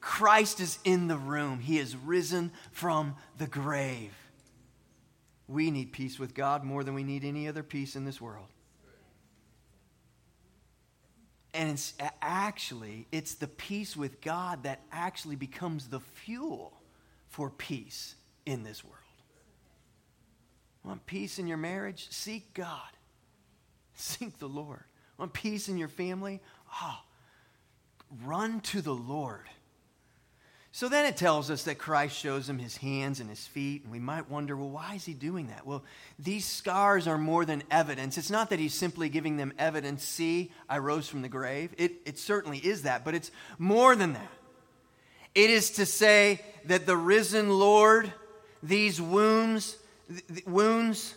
Christ 0.00 0.60
is 0.60 0.78
in 0.84 1.08
the 1.08 1.16
room, 1.16 1.60
He 1.60 1.76
has 1.76 1.96
risen 1.96 2.52
from 2.72 3.16
the 3.38 3.46
grave. 3.46 4.14
We 5.48 5.70
need 5.70 5.92
peace 5.92 6.18
with 6.18 6.34
God 6.34 6.64
more 6.64 6.82
than 6.82 6.94
we 6.94 7.04
need 7.04 7.24
any 7.24 7.46
other 7.46 7.62
peace 7.62 7.94
in 7.94 8.04
this 8.04 8.20
world. 8.20 8.46
And 11.54 11.70
it's 11.70 11.94
actually, 12.20 13.06
it's 13.12 13.34
the 13.34 13.46
peace 13.46 13.96
with 13.96 14.20
God 14.20 14.64
that 14.64 14.82
actually 14.92 15.36
becomes 15.36 15.88
the 15.88 16.00
fuel 16.00 16.74
for 17.28 17.48
peace 17.48 18.14
in 18.44 18.62
this 18.62 18.84
world. 18.84 18.96
Want 20.84 21.06
peace 21.06 21.38
in 21.38 21.46
your 21.46 21.56
marriage? 21.56 22.08
Seek 22.10 22.52
God. 22.54 22.92
Seek 23.94 24.38
the 24.38 24.48
Lord. 24.48 24.84
Want 25.18 25.32
peace 25.32 25.68
in 25.68 25.78
your 25.78 25.88
family? 25.88 26.40
Oh, 26.82 26.98
run 28.24 28.60
to 28.60 28.80
the 28.80 28.94
Lord. 28.94 29.46
So 30.72 30.90
then 30.90 31.06
it 31.06 31.16
tells 31.16 31.50
us 31.50 31.62
that 31.62 31.78
Christ 31.78 32.18
shows 32.18 32.50
him 32.50 32.58
his 32.58 32.76
hands 32.76 33.20
and 33.20 33.30
his 33.30 33.46
feet, 33.46 33.82
and 33.84 33.90
we 33.90 33.98
might 33.98 34.28
wonder, 34.28 34.54
well, 34.54 34.68
why 34.68 34.94
is 34.94 35.06
he 35.06 35.14
doing 35.14 35.46
that? 35.46 35.66
Well, 35.66 35.82
these 36.18 36.44
scars 36.44 37.08
are 37.08 37.16
more 37.16 37.46
than 37.46 37.62
evidence. 37.70 38.18
It's 38.18 38.30
not 38.30 38.50
that 38.50 38.58
he's 38.58 38.74
simply 38.74 39.08
giving 39.08 39.38
them 39.38 39.54
evidence, 39.58 40.04
see, 40.04 40.52
I 40.68 40.76
rose 40.78 41.08
from 41.08 41.22
the 41.22 41.30
grave. 41.30 41.74
It, 41.78 41.94
it 42.04 42.18
certainly 42.18 42.58
is 42.58 42.82
that, 42.82 43.06
but 43.06 43.14
it's 43.14 43.30
more 43.58 43.96
than 43.96 44.12
that. 44.12 44.30
It 45.34 45.48
is 45.48 45.70
to 45.72 45.86
say 45.86 46.42
that 46.66 46.84
the 46.84 46.96
risen 46.96 47.48
Lord, 47.48 48.12
these 48.62 49.00
wounds, 49.00 49.78
wounds, 50.46 51.14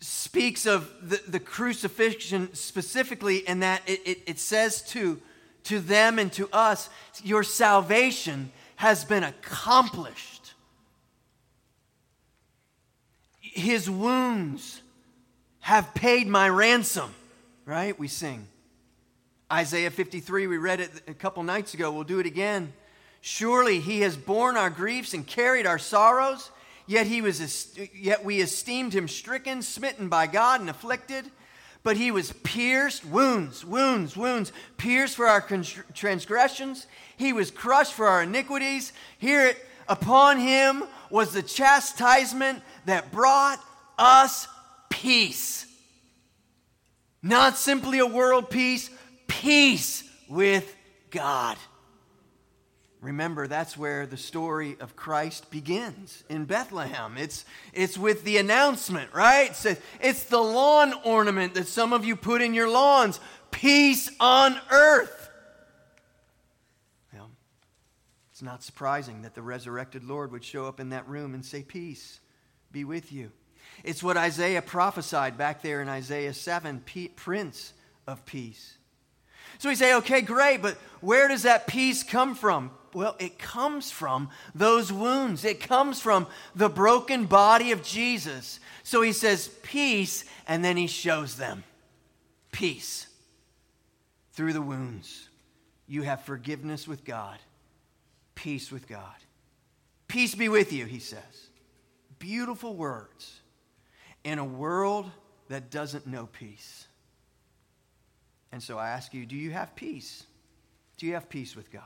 speaks 0.00 0.66
of 0.66 0.90
the, 1.02 1.20
the 1.28 1.40
crucifixion 1.40 2.54
specifically, 2.54 3.46
and 3.46 3.62
that 3.62 3.82
it, 3.86 4.00
it, 4.06 4.18
it 4.26 4.38
says 4.38 4.82
to 4.90 5.20
to 5.64 5.80
them 5.80 6.18
and 6.18 6.32
to 6.32 6.48
us, 6.52 6.88
your 7.22 7.42
salvation 7.42 8.50
has 8.76 9.04
been 9.04 9.24
accomplished. 9.24 10.54
His 13.40 13.90
wounds 13.90 14.80
have 15.60 15.92
paid 15.94 16.26
my 16.26 16.48
ransom, 16.48 17.14
right? 17.66 17.98
We 17.98 18.08
sing. 18.08 18.46
Isaiah 19.52 19.90
53, 19.90 20.46
we 20.46 20.56
read 20.56 20.80
it 20.80 20.90
a 21.08 21.14
couple 21.14 21.42
nights 21.42 21.74
ago. 21.74 21.90
We'll 21.90 22.04
do 22.04 22.20
it 22.20 22.26
again. 22.26 22.72
Surely 23.20 23.80
he 23.80 24.00
has 24.00 24.16
borne 24.16 24.56
our 24.56 24.70
griefs 24.70 25.12
and 25.12 25.26
carried 25.26 25.66
our 25.66 25.78
sorrows, 25.78 26.50
yet, 26.90 27.06
he 27.06 27.22
was, 27.22 27.78
yet 27.94 28.24
we 28.24 28.40
esteemed 28.40 28.92
him 28.92 29.06
stricken, 29.06 29.62
smitten 29.62 30.08
by 30.08 30.26
God, 30.26 30.60
and 30.60 30.68
afflicted. 30.68 31.24
But 31.82 31.96
he 31.96 32.10
was 32.10 32.32
pierced, 32.42 33.06
wounds, 33.06 33.64
wounds, 33.64 34.16
wounds, 34.16 34.52
pierced 34.76 35.16
for 35.16 35.26
our 35.26 35.40
transgressions. 35.94 36.86
He 37.16 37.32
was 37.32 37.50
crushed 37.50 37.94
for 37.94 38.06
our 38.06 38.24
iniquities. 38.24 38.92
Here 39.18 39.54
upon 39.88 40.38
him 40.38 40.82
was 41.10 41.32
the 41.32 41.42
chastisement 41.42 42.60
that 42.86 43.12
brought 43.12 43.64
us 43.96 44.48
peace. 44.90 45.66
Not 47.22 47.56
simply 47.56 48.00
a 48.00 48.06
world 48.06 48.50
peace, 48.50 48.90
peace 49.26 50.02
with 50.28 50.76
God. 51.10 51.56
Remember, 53.00 53.46
that's 53.46 53.78
where 53.78 54.04
the 54.04 54.18
story 54.18 54.76
of 54.78 54.94
Christ 54.94 55.50
begins 55.50 56.22
in 56.28 56.44
Bethlehem. 56.44 57.16
It's, 57.16 57.46
it's 57.72 57.96
with 57.96 58.24
the 58.24 58.36
announcement, 58.36 59.14
right? 59.14 59.50
It's, 59.50 59.80
it's 60.00 60.24
the 60.24 60.40
lawn 60.40 60.92
ornament 61.02 61.54
that 61.54 61.66
some 61.66 61.94
of 61.94 62.04
you 62.04 62.14
put 62.14 62.42
in 62.42 62.52
your 62.52 62.68
lawns 62.68 63.18
peace 63.50 64.10
on 64.20 64.60
earth. 64.70 65.30
Well, 67.14 67.30
it's 68.30 68.42
not 68.42 68.62
surprising 68.62 69.22
that 69.22 69.34
the 69.34 69.42
resurrected 69.42 70.04
Lord 70.04 70.30
would 70.32 70.44
show 70.44 70.66
up 70.66 70.78
in 70.78 70.90
that 70.90 71.08
room 71.08 71.32
and 71.32 71.44
say, 71.44 71.62
Peace 71.62 72.20
be 72.70 72.84
with 72.84 73.12
you. 73.12 73.32
It's 73.82 74.02
what 74.02 74.18
Isaiah 74.18 74.60
prophesied 74.60 75.38
back 75.38 75.62
there 75.62 75.80
in 75.80 75.88
Isaiah 75.88 76.34
7 76.34 76.84
Prince 77.16 77.72
of 78.06 78.26
Peace. 78.26 78.76
So 79.58 79.68
we 79.68 79.74
say, 79.74 79.94
okay, 79.96 80.20
great, 80.20 80.62
but 80.62 80.76
where 81.00 81.28
does 81.28 81.42
that 81.42 81.66
peace 81.66 82.02
come 82.02 82.34
from? 82.34 82.70
Well, 82.92 83.16
it 83.18 83.38
comes 83.38 83.90
from 83.90 84.30
those 84.54 84.92
wounds. 84.92 85.44
It 85.44 85.60
comes 85.60 86.00
from 86.00 86.26
the 86.54 86.68
broken 86.68 87.26
body 87.26 87.72
of 87.72 87.82
Jesus. 87.82 88.60
So 88.82 89.02
he 89.02 89.12
says, 89.12 89.48
peace, 89.62 90.24
and 90.48 90.64
then 90.64 90.76
he 90.76 90.86
shows 90.86 91.36
them 91.36 91.62
peace 92.52 93.06
through 94.32 94.52
the 94.52 94.62
wounds. 94.62 95.28
You 95.86 96.02
have 96.02 96.22
forgiveness 96.22 96.88
with 96.88 97.04
God, 97.04 97.38
peace 98.34 98.72
with 98.72 98.88
God. 98.88 99.14
Peace 100.08 100.34
be 100.34 100.48
with 100.48 100.72
you, 100.72 100.86
he 100.86 100.98
says. 100.98 101.48
Beautiful 102.18 102.74
words 102.74 103.40
in 104.24 104.38
a 104.38 104.44
world 104.44 105.10
that 105.48 105.70
doesn't 105.70 106.06
know 106.06 106.28
peace. 106.32 106.86
And 108.52 108.62
so 108.62 108.78
I 108.78 108.88
ask 108.90 109.14
you, 109.14 109.26
do 109.26 109.36
you 109.36 109.52
have 109.52 109.76
peace? 109.76 110.24
Do 110.96 111.06
you 111.06 111.14
have 111.14 111.28
peace 111.28 111.54
with 111.54 111.70
God? 111.72 111.82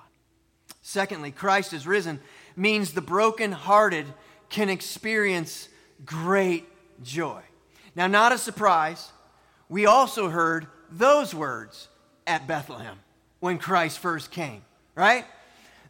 Secondly, 0.87 1.31
Christ 1.31 1.73
is 1.73 1.87
risen 1.87 2.20
means 2.57 2.92
the 2.92 3.01
brokenhearted 3.01 4.05
can 4.51 4.68
experience 4.68 5.70
great 6.05 6.66
joy. 7.03 7.40
Now, 7.97 8.07
not 8.07 8.33
a 8.33 8.38
surprise, 8.38 9.11
we 9.70 9.87
also 9.87 10.29
heard 10.29 10.66
those 10.90 11.35
words 11.35 11.88
at 12.27 12.47
Bethlehem 12.47 12.99
when 13.40 13.57
Christ 13.57 13.99
first 13.99 14.31
came, 14.31 14.61
right? 14.94 15.25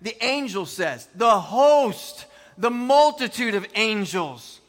The 0.00 0.16
angel 0.24 0.64
says, 0.64 1.08
The 1.16 1.40
host, 1.40 2.26
the 2.56 2.70
multitude 2.70 3.56
of 3.56 3.66
angels, 3.74 4.60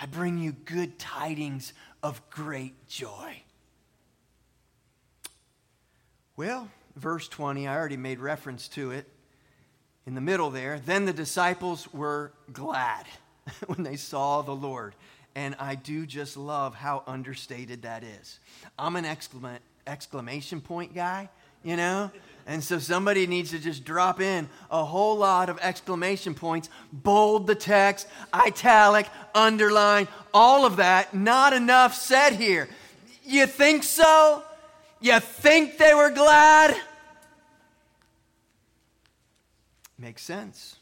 I 0.00 0.06
bring 0.06 0.38
you 0.38 0.52
good 0.52 1.00
tidings 1.00 1.72
of 2.00 2.22
great 2.30 2.86
joy. 2.86 3.42
Well, 6.36 6.70
verse 6.94 7.26
20, 7.26 7.66
I 7.66 7.76
already 7.76 7.96
made 7.96 8.20
reference 8.20 8.68
to 8.68 8.92
it 8.92 9.10
in 10.08 10.14
the 10.14 10.20
middle 10.22 10.48
there. 10.48 10.80
Then 10.86 11.04
the 11.04 11.12
disciples 11.12 11.86
were 11.92 12.32
glad 12.50 13.04
when 13.66 13.82
they 13.82 13.96
saw 13.96 14.40
the 14.40 14.56
Lord. 14.56 14.94
And 15.34 15.54
I 15.60 15.74
do 15.74 16.06
just 16.06 16.38
love 16.38 16.74
how 16.74 17.02
understated 17.06 17.82
that 17.82 18.02
is. 18.02 18.40
I'm 18.78 18.96
an 18.96 19.04
exclama- 19.04 19.58
exclamation 19.86 20.62
point 20.62 20.94
guy, 20.94 21.28
you 21.62 21.76
know? 21.76 22.10
And 22.46 22.64
so 22.64 22.78
somebody 22.78 23.26
needs 23.26 23.50
to 23.50 23.58
just 23.58 23.84
drop 23.84 24.18
in 24.18 24.48
a 24.70 24.82
whole 24.82 25.18
lot 25.18 25.50
of 25.50 25.58
exclamation 25.60 26.34
points, 26.34 26.70
bold 26.90 27.46
the 27.46 27.54
text, 27.54 28.08
italic, 28.32 29.06
underline, 29.34 30.08
all 30.32 30.64
of 30.64 30.76
that. 30.76 31.12
Not 31.12 31.52
enough 31.52 31.94
said 31.94 32.32
here. 32.32 32.66
You 33.26 33.46
think 33.46 33.82
so? 33.82 34.42
You 35.02 35.20
think 35.20 35.76
they 35.76 35.92
were 35.92 36.10
glad? 36.10 36.74
Makes 39.98 40.22
sense. 40.22 40.76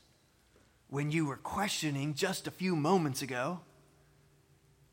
When 0.89 1.11
you 1.11 1.27
were 1.27 1.37
questioning 1.37 2.15
just 2.15 2.47
a 2.47 2.51
few 2.51 2.77
moments 2.77 3.23
ago 3.23 3.61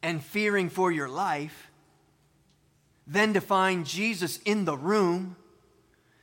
and 0.02 0.24
fearing 0.24 0.70
for 0.70 0.92
your 0.92 1.10
life, 1.10 1.70
then 3.06 3.34
to 3.34 3.42
find 3.42 3.86
Jesus 3.86 4.40
in 4.46 4.66
the 4.66 4.78
room 4.78 5.36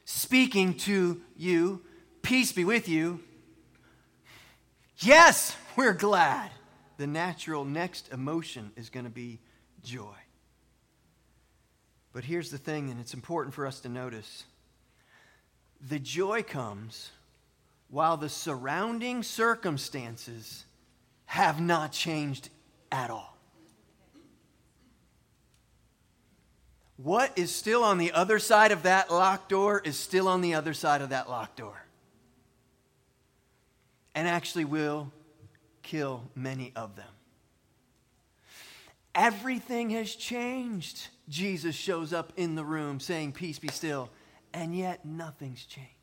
speaking 0.05 0.75
to 0.75 1.21
you, 1.37 1.83
peace 2.23 2.53
be 2.53 2.65
with 2.65 2.89
you. 2.89 3.21
Yes, 4.99 5.57
we're 5.77 5.95
glad. 5.95 6.51
The 6.97 7.07
natural 7.07 7.65
next 7.65 8.13
emotion 8.13 8.73
is 8.77 8.91
going 8.91 9.05
to 9.05 9.11
be 9.11 9.41
joy. 9.83 10.17
But 12.13 12.25
here's 12.25 12.51
the 12.51 12.59
thing, 12.59 12.91
and 12.91 12.99
it's 12.99 13.15
important 13.15 13.55
for 13.55 13.67
us 13.67 13.81
to 13.81 13.89
notice 13.89 14.45
the 15.81 15.99
joy 15.99 16.43
comes 16.43 17.11
while 17.90 18.16
the 18.16 18.29
surrounding 18.29 19.22
circumstances 19.22 20.64
have 21.26 21.61
not 21.61 21.92
changed 21.92 22.48
at 22.90 23.11
all. 23.11 23.37
What 26.96 27.33
is 27.37 27.55
still 27.55 27.83
on 27.83 27.98
the 27.98 28.12
other 28.12 28.38
side 28.38 28.72
of 28.72 28.83
that 28.83 29.11
locked 29.11 29.48
door 29.48 29.81
is 29.85 29.98
still 29.98 30.29
on 30.29 30.40
the 30.42 30.55
other 30.55 30.74
side 30.74 31.00
of 31.03 31.09
that 31.09 31.31
locked 31.31 31.57
door. 31.57 31.87
And 34.14 34.29
actually 34.29 34.66
will 34.66 35.11
kill 35.83 36.24
many 36.35 36.72
of 36.76 36.96
them. 36.96 37.07
Everything 39.14 39.90
has 39.90 40.14
changed. 40.14 41.09
Jesus 41.29 41.74
shows 41.74 42.12
up 42.12 42.33
in 42.37 42.55
the 42.55 42.64
room 42.64 43.00
saying, 43.00 43.33
Peace 43.33 43.59
be 43.59 43.68
still. 43.68 44.11
And 44.53 44.76
yet 44.76 45.05
nothing's 45.05 45.64
changed. 45.64 46.00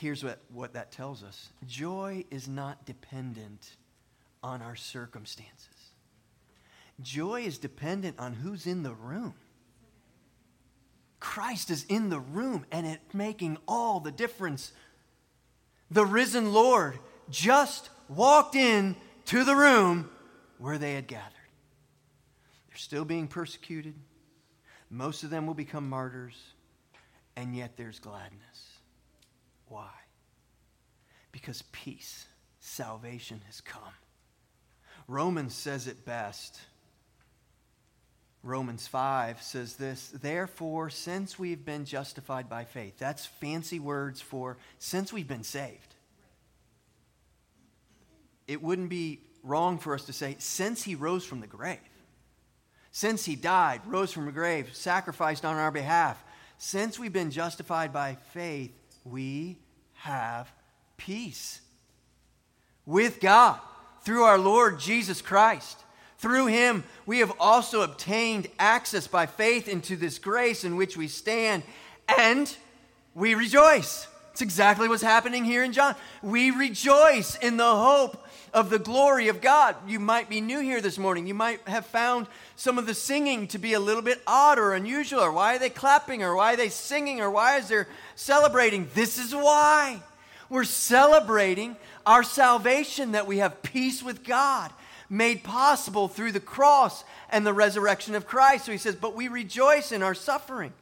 Here's 0.00 0.24
what, 0.24 0.40
what 0.52 0.74
that 0.74 0.92
tells 0.92 1.22
us 1.22 1.50
joy 1.66 2.24
is 2.30 2.48
not 2.48 2.84
dependent 2.84 3.76
on 4.42 4.62
our 4.62 4.76
circumstances, 4.76 5.92
joy 7.00 7.42
is 7.42 7.58
dependent 7.58 8.18
on 8.18 8.32
who's 8.32 8.66
in 8.66 8.82
the 8.82 8.94
room. 8.94 9.34
Christ 11.20 11.70
is 11.70 11.84
in 11.88 12.10
the 12.10 12.18
room 12.18 12.66
and 12.72 12.84
it's 12.84 13.14
making 13.14 13.56
all 13.68 14.00
the 14.00 14.10
difference. 14.10 14.72
The 15.88 16.04
risen 16.04 16.52
Lord 16.52 16.98
just 17.30 17.90
walked 18.08 18.56
in 18.56 18.96
to 19.26 19.44
the 19.44 19.54
room 19.54 20.10
where 20.58 20.78
they 20.78 20.94
had 20.94 21.06
gathered. 21.06 21.32
They're 22.68 22.76
still 22.76 23.04
being 23.04 23.28
persecuted. 23.28 23.94
Most 24.90 25.22
of 25.22 25.30
them 25.30 25.46
will 25.46 25.54
become 25.54 25.88
martyrs, 25.88 26.36
and 27.36 27.54
yet 27.54 27.76
there's 27.76 27.98
gladness. 27.98 28.71
Why? 29.72 29.88
Because 31.32 31.62
peace, 31.72 32.26
salvation 32.60 33.40
has 33.46 33.62
come. 33.62 33.94
Romans 35.08 35.54
says 35.54 35.86
it 35.86 36.04
best. 36.04 36.60
Romans 38.42 38.86
5 38.86 39.40
says 39.40 39.76
this 39.76 40.08
Therefore, 40.08 40.90
since 40.90 41.38
we've 41.38 41.64
been 41.64 41.86
justified 41.86 42.50
by 42.50 42.64
faith, 42.64 42.98
that's 42.98 43.24
fancy 43.24 43.80
words 43.80 44.20
for 44.20 44.58
since 44.78 45.10
we've 45.10 45.26
been 45.26 45.42
saved. 45.42 45.94
It 48.46 48.62
wouldn't 48.62 48.90
be 48.90 49.20
wrong 49.42 49.78
for 49.78 49.94
us 49.94 50.04
to 50.04 50.12
say, 50.12 50.36
since 50.38 50.82
he 50.82 50.96
rose 50.96 51.24
from 51.24 51.40
the 51.40 51.46
grave, 51.46 51.78
since 52.90 53.24
he 53.24 53.36
died, 53.36 53.80
rose 53.86 54.12
from 54.12 54.26
the 54.26 54.32
grave, 54.32 54.74
sacrificed 54.74 55.46
on 55.46 55.56
our 55.56 55.70
behalf, 55.70 56.22
since 56.58 56.98
we've 56.98 57.12
been 57.12 57.30
justified 57.30 57.90
by 57.90 58.18
faith, 58.34 58.72
we 59.04 59.58
have 60.02 60.50
peace 60.96 61.60
with 62.86 63.20
God 63.20 63.58
through 64.04 64.24
our 64.24 64.38
Lord 64.38 64.80
Jesus 64.80 65.22
Christ. 65.22 65.78
Through 66.18 66.46
him, 66.46 66.84
we 67.06 67.20
have 67.20 67.32
also 67.38 67.82
obtained 67.82 68.48
access 68.58 69.06
by 69.06 69.26
faith 69.26 69.68
into 69.68 69.96
this 69.96 70.18
grace 70.18 70.64
in 70.64 70.76
which 70.76 70.96
we 70.96 71.08
stand, 71.08 71.62
and 72.18 72.54
we 73.14 73.34
rejoice. 73.34 74.06
It's 74.32 74.42
exactly 74.42 74.88
what's 74.88 75.02
happening 75.02 75.44
here 75.44 75.62
in 75.62 75.72
John. 75.72 75.94
We 76.22 76.50
rejoice 76.50 77.36
in 77.36 77.56
the 77.56 77.64
hope 77.64 78.21
of 78.52 78.70
the 78.70 78.78
glory 78.78 79.28
of 79.28 79.40
God. 79.40 79.76
You 79.86 79.98
might 79.98 80.28
be 80.28 80.40
new 80.40 80.60
here 80.60 80.80
this 80.80 80.98
morning. 80.98 81.26
You 81.26 81.34
might 81.34 81.66
have 81.66 81.86
found 81.86 82.26
some 82.56 82.78
of 82.78 82.86
the 82.86 82.94
singing 82.94 83.46
to 83.48 83.58
be 83.58 83.72
a 83.72 83.80
little 83.80 84.02
bit 84.02 84.20
odd 84.26 84.58
or 84.58 84.74
unusual, 84.74 85.20
or 85.20 85.32
why 85.32 85.56
are 85.56 85.58
they 85.58 85.70
clapping, 85.70 86.22
or 86.22 86.36
why 86.36 86.54
are 86.54 86.56
they 86.56 86.68
singing, 86.68 87.20
or 87.20 87.30
why 87.30 87.56
is 87.56 87.68
there 87.68 87.88
celebrating? 88.14 88.88
This 88.94 89.18
is 89.18 89.34
why. 89.34 90.02
We're 90.50 90.64
celebrating 90.64 91.76
our 92.04 92.22
salvation 92.22 93.12
that 93.12 93.26
we 93.26 93.38
have 93.38 93.62
peace 93.62 94.02
with 94.02 94.22
God 94.24 94.70
made 95.08 95.44
possible 95.44 96.08
through 96.08 96.32
the 96.32 96.40
cross 96.40 97.04
and 97.30 97.46
the 97.46 97.52
resurrection 97.52 98.14
of 98.14 98.26
Christ. 98.26 98.66
So 98.66 98.72
he 98.72 98.78
says, 98.78 98.94
but 98.94 99.14
we 99.14 99.28
rejoice 99.28 99.92
in 99.92 100.02
our 100.02 100.14
suffering. 100.14 100.72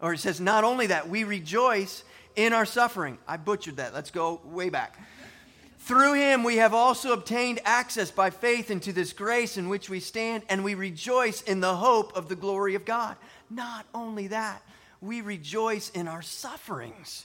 Or 0.00 0.12
he 0.12 0.18
says, 0.18 0.40
not 0.40 0.64
only 0.64 0.88
that, 0.88 1.08
we 1.08 1.24
rejoice 1.24 2.04
in 2.36 2.52
our 2.52 2.64
suffering. 2.64 3.18
I 3.26 3.36
butchered 3.36 3.76
that. 3.76 3.94
Let's 3.94 4.10
go 4.10 4.40
way 4.44 4.68
back. 4.68 4.96
Through 5.88 6.16
him, 6.16 6.44
we 6.44 6.56
have 6.56 6.74
also 6.74 7.14
obtained 7.14 7.60
access 7.64 8.10
by 8.10 8.28
faith 8.28 8.70
into 8.70 8.92
this 8.92 9.14
grace 9.14 9.56
in 9.56 9.70
which 9.70 9.88
we 9.88 10.00
stand, 10.00 10.42
and 10.50 10.62
we 10.62 10.74
rejoice 10.74 11.40
in 11.40 11.60
the 11.60 11.76
hope 11.76 12.14
of 12.14 12.28
the 12.28 12.36
glory 12.36 12.74
of 12.74 12.84
God. 12.84 13.16
Not 13.48 13.86
only 13.94 14.26
that, 14.26 14.60
we 15.00 15.22
rejoice 15.22 15.88
in 15.88 16.06
our 16.06 16.20
sufferings, 16.20 17.24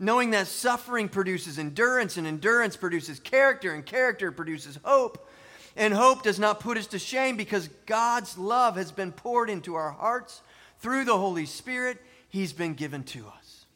knowing 0.00 0.32
that 0.32 0.48
suffering 0.48 1.08
produces 1.08 1.56
endurance, 1.56 2.16
and 2.16 2.26
endurance 2.26 2.76
produces 2.76 3.20
character, 3.20 3.72
and 3.72 3.86
character 3.86 4.32
produces 4.32 4.76
hope. 4.82 5.30
And 5.76 5.94
hope 5.94 6.24
does 6.24 6.40
not 6.40 6.58
put 6.58 6.78
us 6.78 6.88
to 6.88 6.98
shame 6.98 7.36
because 7.36 7.68
God's 7.86 8.36
love 8.36 8.74
has 8.74 8.90
been 8.90 9.12
poured 9.12 9.48
into 9.48 9.76
our 9.76 9.92
hearts 9.92 10.40
through 10.80 11.04
the 11.04 11.16
Holy 11.16 11.46
Spirit. 11.46 11.98
He's 12.28 12.52
been 12.52 12.74
given 12.74 13.04
to 13.04 13.28
us. 13.38 13.66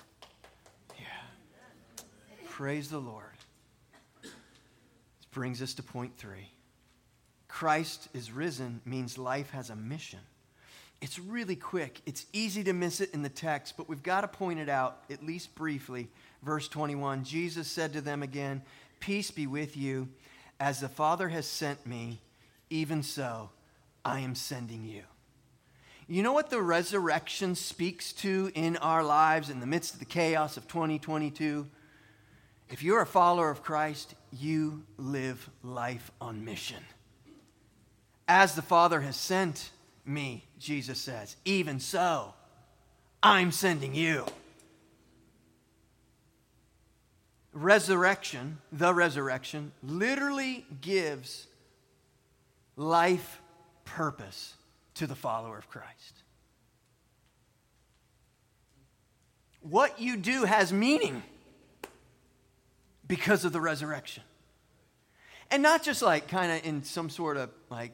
Yeah. 0.99 1.05
Praise 2.51 2.91
the 2.91 2.99
Lord 2.99 3.34
brings 5.35 5.61
us 5.61 5.75
to 5.75 5.83
point 5.83 6.17
three. 6.17 6.49
Christ 7.49 8.09
is 8.15 8.33
risen 8.33 8.81
means 8.85 9.19
life 9.19 9.51
has 9.51 9.71
a 9.71 9.77
mission. 9.77 10.21
It's 11.01 11.19
really 11.19 11.57
quick. 11.57 12.01
It's 12.07 12.25
easy 12.33 12.65
to 12.65 12.73
miss 12.73 13.01
it 13.01 13.13
in 13.13 13.23
the 13.23 13.29
text, 13.29 13.77
but 13.77 13.89
we've 13.89 14.03
got 14.03 14.23
to 14.23 14.29
point 14.29 14.59
it 14.59 14.69
out, 14.71 15.03
at 15.11 15.25
least 15.25 15.55
briefly. 15.55 16.09
Verse 16.43 16.67
21 16.69 17.25
Jesus 17.25 17.71
said 17.71 17.93
to 17.93 18.01
them 18.01 18.23
again, 18.23 18.63
Peace 19.01 19.31
be 19.31 19.47
with 19.47 19.77
you. 19.77 20.09
As 20.59 20.81
the 20.81 20.89
Father 20.89 21.29
has 21.29 21.47
sent 21.47 21.85
me, 21.87 22.21
even 22.71 23.03
so 23.03 23.51
I 24.05 24.21
am 24.21 24.35
sending 24.35 24.85
you. 24.85 25.03
You 26.07 26.23
know 26.23 26.33
what 26.33 26.51
the 26.51 26.61
resurrection 26.61 27.55
speaks 27.55 28.13
to 28.15 28.51
in 28.55 28.77
our 28.77 29.03
lives 29.03 29.51
in 29.51 29.61
the 29.61 29.67
midst 29.67 29.95
of 29.95 29.99
the 29.99 30.07
chaos 30.07 30.57
of 30.57 30.69
2022? 30.69 31.67
If 32.71 32.83
you're 32.83 33.03
a 33.03 33.07
follower 33.07 33.51
of 33.51 33.63
Christ, 33.63 34.15
you 34.33 34.85
live 34.97 35.49
life 35.63 36.11
on 36.21 36.45
mission. 36.45 36.83
As 38.27 38.55
the 38.55 38.63
Father 38.63 39.01
has 39.01 39.17
sent 39.17 39.71
me, 40.07 40.45
Jesus 40.59 40.99
says, 40.99 41.37
even 41.45 41.79
so, 41.79 42.35
I'm 43.23 43.53
sending 43.53 43.95
you. 43.95 44.27
Resurrection, 47.53 48.59
the 48.73 48.93
resurrection, 48.93 49.73
literally 49.83 50.67
gives 50.81 51.47
life 52.77 53.41
purpose 53.85 54.55
to 54.95 55.07
the 55.07 55.15
follower 55.15 55.57
of 55.57 55.69
Christ. 55.69 56.23
What 59.61 60.01
you 60.01 60.17
do 60.17 60.45
has 60.45 60.73
meaning 60.73 61.23
because 63.07 63.45
of 63.45 63.53
the 63.53 63.61
resurrection. 63.61 64.23
And 65.51 65.63
not 65.63 65.83
just 65.83 66.03
like 66.03 66.29
kind 66.29 66.51
of 66.53 66.65
in 66.65 66.83
some 66.83 67.11
sort 67.11 67.37
of 67.37 67.51
like 67.71 67.93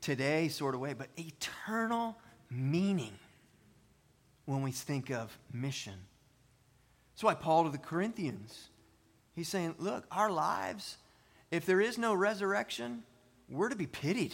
today 0.00 0.48
sort 0.48 0.74
of 0.74 0.80
way, 0.80 0.94
but 0.94 1.08
eternal 1.16 2.16
meaning. 2.50 3.12
when 4.48 4.62
we 4.62 4.72
think 4.72 5.10
of 5.10 5.38
mission. 5.52 5.92
That's 7.12 7.22
why 7.22 7.34
Paul 7.34 7.64
to 7.64 7.70
the 7.70 7.76
Corinthians, 7.76 8.70
he's 9.34 9.46
saying, 9.46 9.74
look, 9.78 10.06
our 10.10 10.30
lives, 10.30 10.96
if 11.50 11.66
there 11.66 11.82
is 11.82 11.98
no 11.98 12.14
resurrection, 12.14 13.02
we're 13.50 13.68
to 13.68 13.76
be 13.76 13.86
pitied. 13.86 14.32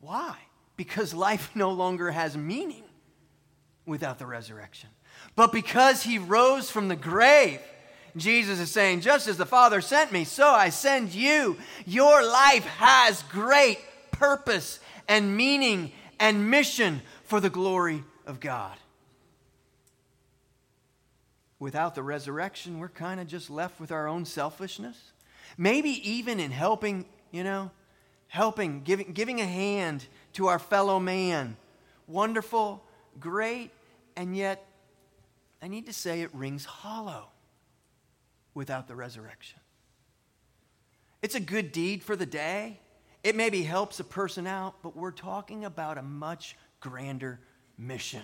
Why? 0.00 0.36
Because 0.76 1.12
life 1.12 1.50
no 1.56 1.72
longer 1.72 2.12
has 2.12 2.36
meaning 2.36 2.84
without 3.86 4.20
the 4.20 4.26
resurrection. 4.26 4.90
But 5.34 5.50
because 5.50 6.04
he 6.04 6.18
rose 6.18 6.70
from 6.70 6.86
the 6.86 6.94
grave, 6.94 7.58
Jesus 8.16 8.60
is 8.60 8.70
saying, 8.70 9.00
just 9.00 9.26
as 9.26 9.36
the 9.36 9.46
Father 9.46 9.80
sent 9.80 10.12
me, 10.12 10.24
so 10.24 10.48
I 10.48 10.68
send 10.68 11.12
you. 11.12 11.56
Your 11.84 12.24
life 12.24 12.64
has 12.64 13.22
great 13.24 13.78
purpose 14.12 14.78
and 15.08 15.36
meaning 15.36 15.90
and 16.20 16.48
mission 16.48 17.02
for 17.24 17.40
the 17.40 17.50
glory 17.50 18.04
of 18.26 18.38
God. 18.38 18.76
Without 21.58 21.94
the 21.94 22.02
resurrection, 22.02 22.78
we're 22.78 22.88
kind 22.88 23.20
of 23.20 23.26
just 23.26 23.50
left 23.50 23.80
with 23.80 23.90
our 23.90 24.06
own 24.06 24.24
selfishness. 24.24 25.12
Maybe 25.58 25.90
even 26.08 26.38
in 26.38 26.52
helping, 26.52 27.06
you 27.32 27.42
know, 27.42 27.70
helping, 28.28 28.82
giving, 28.82 29.12
giving 29.12 29.40
a 29.40 29.46
hand 29.46 30.06
to 30.34 30.46
our 30.46 30.58
fellow 30.58 31.00
man. 31.00 31.56
Wonderful, 32.06 32.84
great, 33.18 33.70
and 34.16 34.36
yet 34.36 34.64
I 35.60 35.68
need 35.68 35.86
to 35.86 35.92
say 35.92 36.22
it 36.22 36.32
rings 36.34 36.64
hollow 36.64 37.28
without 38.54 38.88
the 38.88 38.94
resurrection. 38.94 39.58
It's 41.22 41.34
a 41.34 41.40
good 41.40 41.72
deed 41.72 42.02
for 42.02 42.16
the 42.16 42.26
day. 42.26 42.78
It 43.22 43.34
maybe 43.34 43.62
helps 43.62 44.00
a 44.00 44.04
person 44.04 44.46
out, 44.46 44.82
but 44.82 44.96
we're 44.96 45.10
talking 45.10 45.64
about 45.64 45.98
a 45.98 46.02
much 46.02 46.56
grander 46.80 47.40
mission 47.78 48.22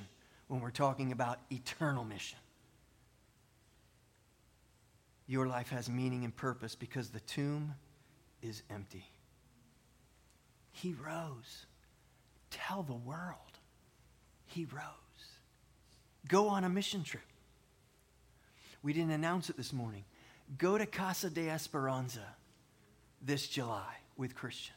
when 0.48 0.60
we're 0.60 0.70
talking 0.70 1.12
about 1.12 1.38
eternal 1.50 2.04
mission. 2.04 2.38
Your 5.26 5.46
life 5.46 5.70
has 5.70 5.88
meaning 5.88 6.24
and 6.24 6.36
purpose 6.36 6.74
because 6.74 7.10
the 7.10 7.20
tomb 7.20 7.74
is 8.42 8.62
empty. 8.68 9.04
He 10.72 10.92
rose. 10.92 11.66
Tell 12.50 12.82
the 12.82 12.94
world 12.94 13.36
he 14.46 14.66
rose. 14.66 14.82
Go 16.28 16.48
on 16.48 16.64
a 16.64 16.68
mission 16.68 17.04
trip. 17.04 17.22
We 18.82 18.92
didn't 18.92 19.12
announce 19.12 19.50
it 19.50 19.56
this 19.56 19.72
morning. 19.72 20.04
Go 20.58 20.76
to 20.76 20.86
Casa 20.86 21.30
de 21.30 21.48
Esperanza 21.48 22.36
this 23.22 23.46
July 23.46 23.94
with 24.16 24.34
Christian. 24.34 24.74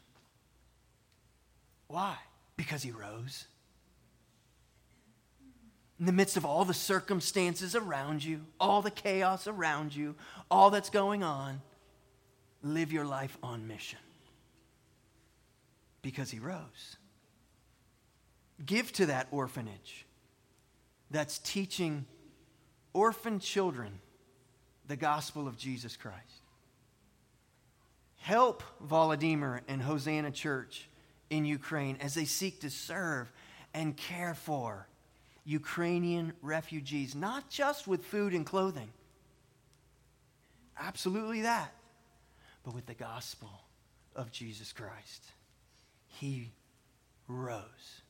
Why? 1.87 2.15
Because 2.57 2.83
he 2.83 2.91
rose. 2.91 3.45
In 5.99 6.05
the 6.05 6.11
midst 6.11 6.37
of 6.37 6.45
all 6.45 6.65
the 6.65 6.73
circumstances 6.73 7.75
around 7.75 8.23
you, 8.23 8.41
all 8.59 8.81
the 8.81 8.91
chaos 8.91 9.47
around 9.47 9.95
you, 9.95 10.15
all 10.49 10.69
that's 10.69 10.89
going 10.89 11.23
on, 11.23 11.61
live 12.61 12.91
your 12.91 13.05
life 13.05 13.37
on 13.41 13.67
mission. 13.67 13.99
Because 16.01 16.31
he 16.31 16.39
rose. 16.39 16.97
Give 18.65 18.91
to 18.93 19.07
that 19.07 19.27
orphanage 19.31 20.05
that's 21.09 21.37
teaching 21.39 22.05
orphan 22.93 23.39
children 23.39 23.99
the 24.93 24.97
gospel 24.97 25.47
of 25.47 25.57
Jesus 25.57 25.97
Christ. 25.97 26.43
Help 28.17 28.61
Volodymyr 28.87 29.61
and 29.67 29.81
Hosanna 29.81 30.29
Church 30.29 30.87
in 31.31 31.45
Ukraine 31.45 31.97
as 31.99 32.13
they 32.13 32.25
seek 32.25 32.61
to 32.61 32.69
serve 32.69 33.31
and 33.73 33.97
care 33.97 34.35
for 34.35 34.87
Ukrainian 35.45 36.33
refugees, 36.43 37.15
not 37.15 37.49
just 37.49 37.87
with 37.87 38.05
food 38.05 38.35
and 38.35 38.45
clothing. 38.45 38.89
Absolutely 40.79 41.41
that. 41.41 41.73
But 42.63 42.75
with 42.75 42.85
the 42.85 42.93
gospel 42.93 43.49
of 44.15 44.31
Jesus 44.31 44.71
Christ. 44.71 45.25
He 46.05 46.51
rose, 47.27 48.03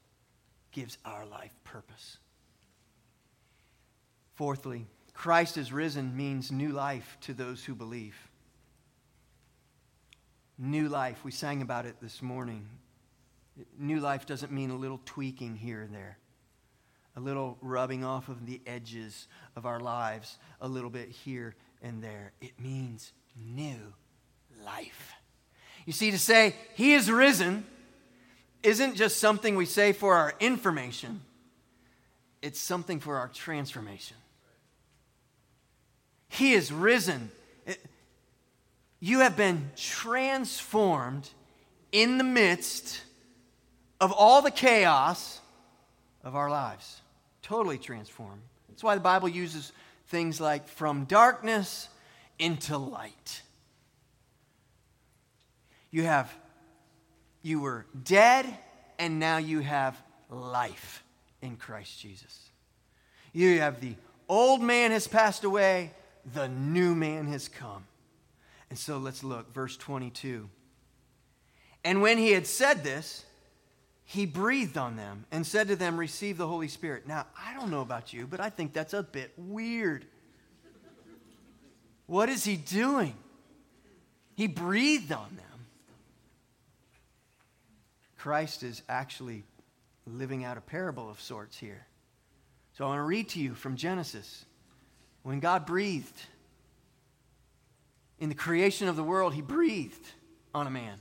gives 0.73 0.97
our 1.05 1.25
life 1.25 1.55
purpose. 1.63 2.17
Fourthly, 4.33 4.85
Christ 5.13 5.57
is 5.57 5.71
risen 5.71 6.15
means 6.17 6.51
new 6.51 6.69
life 6.69 7.17
to 7.21 7.33
those 7.33 7.63
who 7.63 7.75
believe. 7.75 8.15
New 10.57 10.87
life. 10.89 11.23
We 11.23 11.31
sang 11.31 11.61
about 11.61 11.85
it 11.85 11.95
this 12.01 12.21
morning. 12.21 12.67
New 13.77 13.99
life 13.99 14.25
doesn't 14.25 14.51
mean 14.51 14.71
a 14.71 14.75
little 14.75 14.99
tweaking 15.05 15.55
here 15.55 15.81
and 15.81 15.93
there, 15.93 16.17
a 17.15 17.19
little 17.19 17.57
rubbing 17.61 18.03
off 18.03 18.29
of 18.29 18.45
the 18.45 18.61
edges 18.65 19.27
of 19.55 19.65
our 19.65 19.79
lives, 19.79 20.37
a 20.59 20.67
little 20.67 20.89
bit 20.89 21.09
here 21.09 21.55
and 21.81 22.03
there. 22.03 22.31
It 22.41 22.59
means 22.59 23.13
new 23.35 23.93
life. 24.65 25.13
You 25.85 25.93
see, 25.93 26.11
to 26.11 26.19
say, 26.19 26.55
He 26.73 26.93
is 26.93 27.11
risen 27.11 27.65
isn't 28.63 28.95
just 28.95 29.17
something 29.17 29.55
we 29.55 29.65
say 29.65 29.91
for 29.91 30.15
our 30.15 30.33
information, 30.39 31.21
it's 32.41 32.59
something 32.59 32.99
for 32.99 33.17
our 33.17 33.27
transformation. 33.27 34.17
He 36.33 36.53
is 36.53 36.71
risen. 36.71 37.31
You 38.99 39.19
have 39.19 39.37
been 39.37 39.69
transformed 39.75 41.29
in 41.91 42.17
the 42.17 42.23
midst 42.23 43.01
of 44.01 44.11
all 44.11 44.41
the 44.41 44.51
chaos 44.51 45.39
of 46.23 46.35
our 46.35 46.49
lives. 46.49 47.01
Totally 47.41 47.77
transformed. 47.77 48.41
That's 48.67 48.83
why 48.83 48.95
the 48.95 49.01
Bible 49.01 49.29
uses 49.29 49.71
things 50.07 50.41
like 50.41 50.67
from 50.67 51.05
darkness 51.05 51.87
into 52.39 52.77
light. 52.77 53.41
You 55.91 56.03
have 56.03 56.33
you 57.43 57.59
were 57.59 57.85
dead 58.03 58.45
and 58.97 59.19
now 59.19 59.37
you 59.37 59.59
have 59.59 60.01
life 60.29 61.03
in 61.41 61.57
Christ 61.57 61.99
Jesus. 61.99 62.49
You 63.33 63.59
have 63.59 63.81
the 63.81 63.95
old 64.27 64.61
man 64.61 64.91
has 64.91 65.07
passed 65.07 65.43
away, 65.43 65.91
the 66.31 66.47
new 66.47 66.95
man 66.95 67.27
has 67.27 67.47
come. 67.47 67.85
And 68.69 68.79
so 68.79 68.97
let's 68.97 69.23
look, 69.23 69.53
verse 69.53 69.77
22. 69.77 70.49
And 71.83 72.01
when 72.01 72.17
he 72.17 72.31
had 72.31 72.47
said 72.47 72.83
this, 72.83 73.25
he 74.05 74.25
breathed 74.25 74.77
on 74.77 74.95
them 74.95 75.25
and 75.31 75.45
said 75.45 75.67
to 75.67 75.75
them, 75.75 75.97
Receive 75.97 76.37
the 76.37 76.47
Holy 76.47 76.67
Spirit. 76.67 77.07
Now, 77.07 77.25
I 77.37 77.53
don't 77.53 77.71
know 77.71 77.81
about 77.81 78.13
you, 78.13 78.27
but 78.27 78.39
I 78.39 78.49
think 78.49 78.73
that's 78.73 78.93
a 78.93 79.03
bit 79.03 79.33
weird. 79.37 80.05
What 82.05 82.29
is 82.29 82.43
he 82.43 82.57
doing? 82.57 83.15
He 84.35 84.47
breathed 84.47 85.11
on 85.11 85.35
them. 85.35 85.65
Christ 88.17 88.63
is 88.63 88.81
actually 88.87 89.43
living 90.05 90.43
out 90.43 90.57
a 90.57 90.61
parable 90.61 91.09
of 91.09 91.19
sorts 91.19 91.57
here. 91.57 91.85
So 92.77 92.85
I 92.85 92.87
want 92.87 92.99
to 92.99 93.03
read 93.03 93.29
to 93.29 93.39
you 93.39 93.53
from 93.53 93.75
Genesis. 93.75 94.45
When 95.23 95.39
God 95.39 95.65
breathed 95.65 96.21
in 98.19 98.29
the 98.29 98.35
creation 98.35 98.87
of 98.87 98.95
the 98.95 99.03
world, 99.03 99.33
He 99.33 99.41
breathed 99.41 100.11
on 100.53 100.67
a 100.67 100.69
man. 100.69 100.99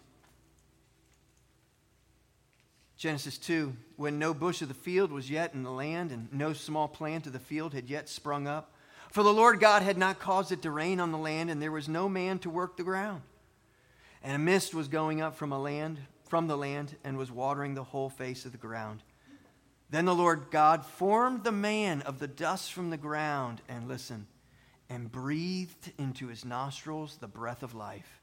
Genesis 2.96 3.36
2 3.38 3.74
When 3.96 4.18
no 4.18 4.32
bush 4.32 4.62
of 4.62 4.68
the 4.68 4.74
field 4.74 5.10
was 5.10 5.28
yet 5.28 5.54
in 5.54 5.64
the 5.64 5.70
land, 5.70 6.12
and 6.12 6.32
no 6.32 6.52
small 6.52 6.88
plant 6.88 7.26
of 7.26 7.32
the 7.32 7.38
field 7.38 7.74
had 7.74 7.90
yet 7.90 8.08
sprung 8.08 8.46
up, 8.46 8.72
for 9.10 9.22
the 9.22 9.32
Lord 9.32 9.60
God 9.60 9.82
had 9.82 9.98
not 9.98 10.18
caused 10.18 10.52
it 10.52 10.62
to 10.62 10.70
rain 10.70 11.00
on 11.00 11.12
the 11.12 11.18
land, 11.18 11.50
and 11.50 11.60
there 11.60 11.72
was 11.72 11.88
no 11.88 12.08
man 12.08 12.38
to 12.40 12.50
work 12.50 12.76
the 12.76 12.84
ground. 12.84 13.22
And 14.22 14.36
a 14.36 14.38
mist 14.38 14.72
was 14.72 14.88
going 14.88 15.20
up 15.20 15.36
from 15.36 15.52
a 15.52 15.60
land 15.60 15.98
from 16.32 16.46
the 16.46 16.56
land 16.56 16.96
and 17.04 17.18
was 17.18 17.30
watering 17.30 17.74
the 17.74 17.84
whole 17.84 18.08
face 18.08 18.46
of 18.46 18.52
the 18.52 18.58
ground. 18.58 19.02
Then 19.92 20.06
the 20.06 20.14
Lord 20.14 20.46
God 20.50 20.86
formed 20.86 21.44
the 21.44 21.52
man 21.52 22.00
of 22.00 22.18
the 22.18 22.26
dust 22.26 22.72
from 22.72 22.88
the 22.88 22.96
ground, 22.96 23.60
and 23.68 23.88
listen, 23.88 24.26
and 24.88 25.12
breathed 25.12 25.92
into 25.98 26.28
his 26.28 26.46
nostrils 26.46 27.18
the 27.20 27.28
breath 27.28 27.62
of 27.62 27.74
life. 27.74 28.22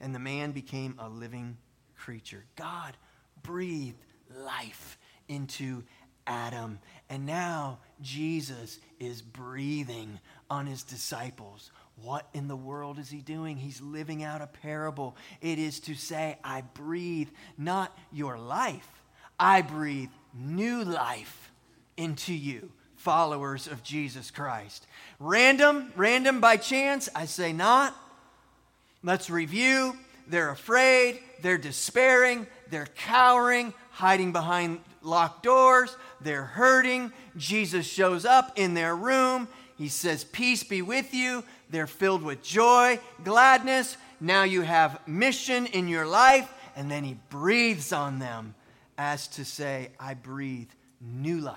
And 0.00 0.14
the 0.14 0.18
man 0.18 0.52
became 0.52 0.94
a 0.98 1.10
living 1.10 1.58
creature. 1.96 2.46
God 2.56 2.96
breathed 3.42 4.02
life 4.34 4.96
into 5.28 5.82
Adam. 6.26 6.78
And 7.10 7.26
now 7.26 7.80
Jesus 8.00 8.78
is 8.98 9.20
breathing 9.20 10.18
on 10.48 10.66
his 10.66 10.82
disciples. 10.82 11.72
What 11.96 12.26
in 12.32 12.48
the 12.48 12.56
world 12.56 12.98
is 12.98 13.10
he 13.10 13.20
doing? 13.20 13.58
He's 13.58 13.82
living 13.82 14.24
out 14.24 14.40
a 14.40 14.46
parable. 14.46 15.14
It 15.42 15.58
is 15.58 15.78
to 15.80 15.94
say, 15.94 16.38
I 16.42 16.62
breathe 16.62 17.28
not 17.58 17.94
your 18.10 18.38
life, 18.38 18.88
I 19.38 19.60
breathe 19.60 20.08
new 20.34 20.84
life 20.84 21.50
into 21.96 22.34
you, 22.34 22.70
followers 22.96 23.66
of 23.66 23.82
Jesus 23.82 24.30
Christ. 24.30 24.86
Random, 25.18 25.92
random 25.96 26.40
by 26.40 26.56
chance? 26.56 27.08
I 27.14 27.26
say 27.26 27.52
not. 27.52 27.96
Let's 29.02 29.30
review. 29.30 29.96
They're 30.28 30.50
afraid, 30.50 31.18
they're 31.42 31.58
despairing, 31.58 32.46
they're 32.70 32.88
cowering, 32.94 33.74
hiding 33.90 34.32
behind 34.32 34.80
locked 35.02 35.42
doors. 35.42 35.96
They're 36.20 36.44
hurting. 36.44 37.12
Jesus 37.36 37.86
shows 37.86 38.24
up 38.24 38.52
in 38.56 38.74
their 38.74 38.94
room. 38.94 39.48
He 39.76 39.88
says, 39.88 40.24
Peace 40.24 40.62
be 40.62 40.80
with 40.80 41.12
you. 41.12 41.42
They're 41.70 41.86
filled 41.86 42.22
with 42.22 42.42
joy, 42.42 43.00
gladness. 43.24 43.96
Now 44.20 44.44
you 44.44 44.62
have 44.62 45.06
mission 45.08 45.66
in 45.66 45.88
your 45.88 46.06
life. 46.06 46.52
And 46.76 46.90
then 46.90 47.04
he 47.04 47.18
breathes 47.28 47.92
on 47.92 48.18
them 48.18 48.54
as 48.98 49.28
to 49.28 49.44
say, 49.44 49.90
I 49.98 50.14
breathe 50.14 50.70
new 51.00 51.40
life 51.40 51.56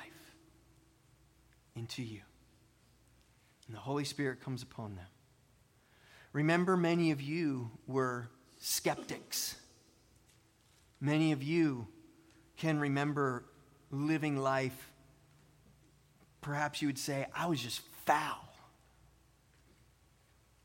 into 1.76 2.02
you. 2.02 2.22
And 3.68 3.76
the 3.76 3.80
Holy 3.80 4.06
Spirit 4.06 4.42
comes 4.42 4.64
upon 4.64 4.96
them. 4.96 5.06
Remember, 6.34 6.76
many 6.76 7.12
of 7.12 7.22
you 7.22 7.72
were 7.88 8.30
skeptics. 8.60 9.56
Many 11.00 11.32
of 11.32 11.42
you 11.44 11.88
can 12.58 12.80
remember 12.80 13.46
living 13.92 14.38
life. 14.38 14.92
Perhaps 16.42 16.82
you 16.82 16.88
would 16.88 17.00
say, 17.00 17.26
I 17.36 17.48
was 17.48 17.62
just 17.62 17.82
foul. 18.06 18.46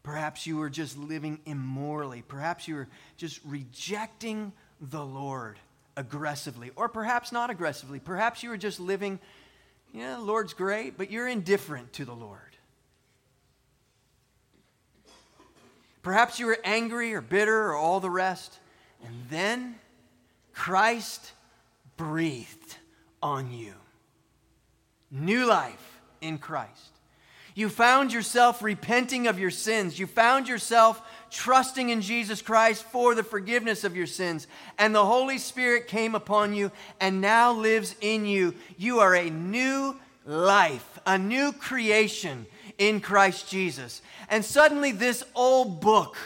Perhaps 0.02 0.46
you 0.46 0.56
were 0.56 0.70
just 0.70 0.96
living 0.98 1.40
immorally. 1.46 2.22
Perhaps 2.22 2.66
you 2.66 2.74
were 2.74 2.88
just 3.16 3.40
rejecting 3.44 4.52
the 4.80 5.04
Lord 5.04 5.58
aggressively, 6.00 6.70
or 6.76 6.88
perhaps 6.88 7.30
not 7.30 7.50
aggressively. 7.50 8.00
Perhaps 8.00 8.42
you 8.42 8.48
were 8.48 8.56
just 8.56 8.80
living, 8.80 9.20
yeah, 9.92 10.16
Lord's 10.16 10.54
great, 10.54 10.96
but 10.96 11.10
you're 11.10 11.28
indifferent 11.28 11.92
to 11.92 12.06
the 12.06 12.14
Lord. 12.14 12.40
Perhaps 16.02 16.40
you 16.40 16.46
were 16.46 16.58
angry 16.64 17.12
or 17.12 17.20
bitter 17.20 17.66
or 17.66 17.74
all 17.74 18.00
the 18.00 18.10
rest. 18.10 18.58
And 19.04 19.14
then 19.28 19.74
Christ 20.54 21.32
breathed 21.98 22.76
on 23.22 23.52
you. 23.52 23.74
New 25.10 25.44
life 25.44 26.00
in 26.22 26.38
Christ. 26.38 26.89
You 27.60 27.68
found 27.68 28.10
yourself 28.10 28.62
repenting 28.62 29.26
of 29.26 29.38
your 29.38 29.50
sins. 29.50 29.98
You 29.98 30.06
found 30.06 30.48
yourself 30.48 31.02
trusting 31.30 31.90
in 31.90 32.00
Jesus 32.00 32.40
Christ 32.40 32.84
for 32.84 33.14
the 33.14 33.22
forgiveness 33.22 33.84
of 33.84 33.94
your 33.94 34.06
sins. 34.06 34.46
And 34.78 34.94
the 34.94 35.04
Holy 35.04 35.36
Spirit 35.36 35.86
came 35.86 36.14
upon 36.14 36.54
you 36.54 36.72
and 37.02 37.20
now 37.20 37.52
lives 37.52 37.96
in 38.00 38.24
you. 38.24 38.54
You 38.78 39.00
are 39.00 39.14
a 39.14 39.28
new 39.28 39.94
life, 40.24 41.00
a 41.04 41.18
new 41.18 41.52
creation 41.52 42.46
in 42.78 42.98
Christ 42.98 43.50
Jesus. 43.50 44.00
And 44.30 44.42
suddenly, 44.42 44.92
this 44.92 45.22
old 45.34 45.82
book, 45.82 46.16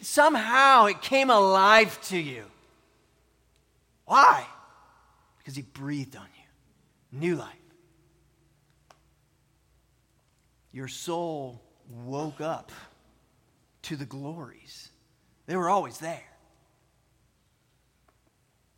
somehow 0.00 0.84
it 0.84 1.02
came 1.02 1.28
alive 1.28 2.00
to 2.02 2.16
you. 2.16 2.44
Why? 4.04 4.46
Because 5.38 5.56
He 5.56 5.62
breathed 5.62 6.14
on 6.14 6.28
you. 6.36 7.18
New 7.18 7.34
life. 7.34 7.61
Your 10.72 10.88
soul 10.88 11.62
woke 11.88 12.40
up 12.40 12.72
to 13.82 13.96
the 13.96 14.06
glories, 14.06 14.90
they 15.46 15.56
were 15.56 15.68
always 15.68 15.98
there. 15.98 16.22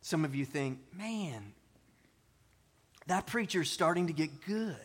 Some 0.01 0.25
of 0.25 0.35
you 0.35 0.45
think, 0.45 0.79
man, 0.93 1.53
that 3.07 3.25
preacher's 3.25 3.71
starting 3.71 4.07
to 4.07 4.13
get 4.13 4.45
good. 4.45 4.75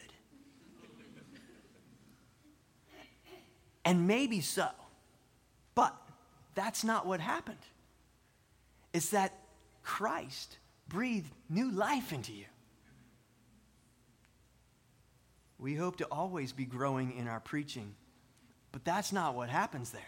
And 3.84 4.06
maybe 4.06 4.40
so. 4.40 4.68
But 5.74 5.96
that's 6.54 6.84
not 6.84 7.06
what 7.06 7.20
happened. 7.20 7.58
It's 8.92 9.10
that 9.10 9.34
Christ 9.82 10.58
breathed 10.88 11.32
new 11.48 11.70
life 11.70 12.12
into 12.12 12.32
you. 12.32 12.44
We 15.60 15.74
hope 15.74 15.96
to 15.96 16.06
always 16.06 16.52
be 16.52 16.64
growing 16.64 17.16
in 17.16 17.28
our 17.28 17.40
preaching, 17.40 17.94
but 18.72 18.84
that's 18.84 19.12
not 19.12 19.34
what 19.34 19.50
happens 19.50 19.90
there. 19.90 20.02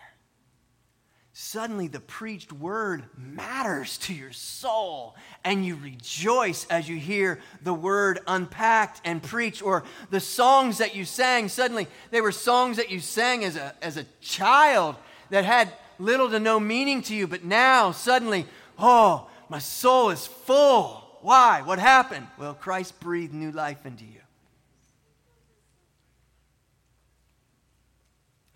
Suddenly, 1.35 1.89
the 1.89 2.01
preached 2.01 2.53
word 2.53 3.05
matters 3.17 3.97
to 3.99 4.15
your 4.15 4.33
soul, 4.33 5.15
and 5.45 5.65
you 5.65 5.77
rejoice 5.77 6.67
as 6.69 6.89
you 6.89 6.97
hear 6.97 7.41
the 7.63 7.73
word 7.73 8.21
unpacked 8.27 9.01
and 9.05 9.23
preached, 9.23 9.63
or 9.63 9.85
the 10.11 10.21
songs 10.21 10.79
that 10.79 10.95
you 10.95 11.05
sang. 11.05 11.49
Suddenly, 11.49 11.87
they 12.11 12.21
were 12.21 12.33
songs 12.33 12.79
that 12.79 12.91
you 12.91 13.01
sang 13.01 13.45
as 13.45 13.57
a, 13.57 13.75
as 13.83 13.97
a 13.97 14.07
child 14.21 14.97
that 15.31 15.45
had 15.45 15.71
little 15.99 16.31
to 16.31 16.39
no 16.39 16.59
meaning 16.59 17.03
to 17.03 17.15
you, 17.15 17.27
but 17.27 17.45
now, 17.45 17.93
suddenly, 17.93 18.47
oh, 18.79 19.29
my 19.49 19.59
soul 19.59 20.11
is 20.11 20.27
full. 20.27 21.19
Why? 21.21 21.63
What 21.63 21.79
happened? 21.79 22.27
Well, 22.39 22.55
Christ 22.55 22.99
breathed 23.01 23.35
new 23.35 23.53
life 23.53 23.85
into 23.87 24.05
you. 24.05 24.22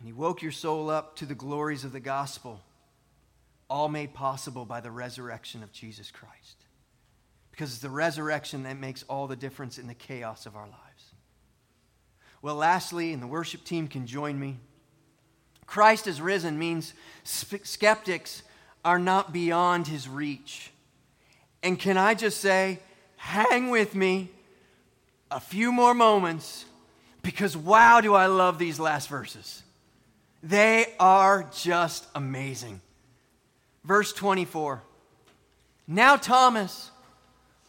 And 0.07 0.15
he 0.15 0.21
woke 0.21 0.41
your 0.41 0.53
soul 0.53 0.89
up 0.89 1.17
to 1.17 1.27
the 1.27 1.35
glories 1.35 1.83
of 1.83 1.91
the 1.91 1.99
gospel, 1.99 2.61
all 3.69 3.89
made 3.89 4.15
possible 4.15 4.65
by 4.65 4.81
the 4.81 4.93
resurrection 4.93 5.65
of 5.65 5.73
Jesus 5.73 6.13
Christ. 6.13 6.65
Because 7.51 7.73
it's 7.73 7.83
the 7.83 7.91
resurrection 7.91 8.63
that 8.63 8.79
makes 8.79 9.03
all 9.09 9.27
the 9.27 9.35
difference 9.35 9.79
in 9.79 9.89
the 9.89 9.95
chaos 9.95 10.47
of 10.47 10.55
our 10.55 10.69
lives. 10.69 11.13
Well, 12.41 12.55
lastly, 12.55 13.13
and 13.13 13.21
the 13.21 13.27
worship 13.27 13.65
team 13.65 13.89
can 13.89 14.07
join 14.07 14.39
me, 14.39 14.59
Christ 15.67 16.05
has 16.05 16.21
risen 16.21 16.57
means 16.57 16.95
skeptics 17.25 18.45
are 18.85 19.01
not 19.01 19.33
beyond 19.33 19.89
his 19.89 20.09
reach. 20.09 20.71
And 21.65 21.81
can 21.81 21.97
I 21.97 22.15
just 22.15 22.41
say, 22.41 22.79
hang 23.17 23.71
with 23.71 23.97
me 23.97 24.31
a 25.33 25.41
few 25.41 25.73
more 25.73 25.95
moments 25.95 26.65
because 27.23 27.57
wow, 27.57 28.01
do 28.01 28.15
I 28.15 28.27
love 28.27 28.61
these 28.61 28.79
last 28.79 29.09
verses. 29.09 29.65
They 30.47 30.95
are 31.01 31.51
just 31.57 32.07
amazing. 32.15 32.81
Verse 33.85 34.13
24. 34.13 34.81
Now, 35.89 36.15
Thomas, 36.15 36.93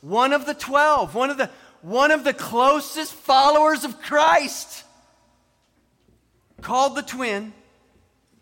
one 0.01 0.31
of 0.31 0.45
the 0.45 0.53
12, 0.53 1.15
one 1.15 1.31
of 1.31 1.39
the, 1.39 1.49
one 1.81 2.11
of 2.11 2.23
the 2.23 2.35
closest 2.35 3.13
followers 3.13 3.83
of 3.83 3.99
Christ, 3.99 4.83
called 6.61 6.95
the 6.95 7.01
twin, 7.01 7.51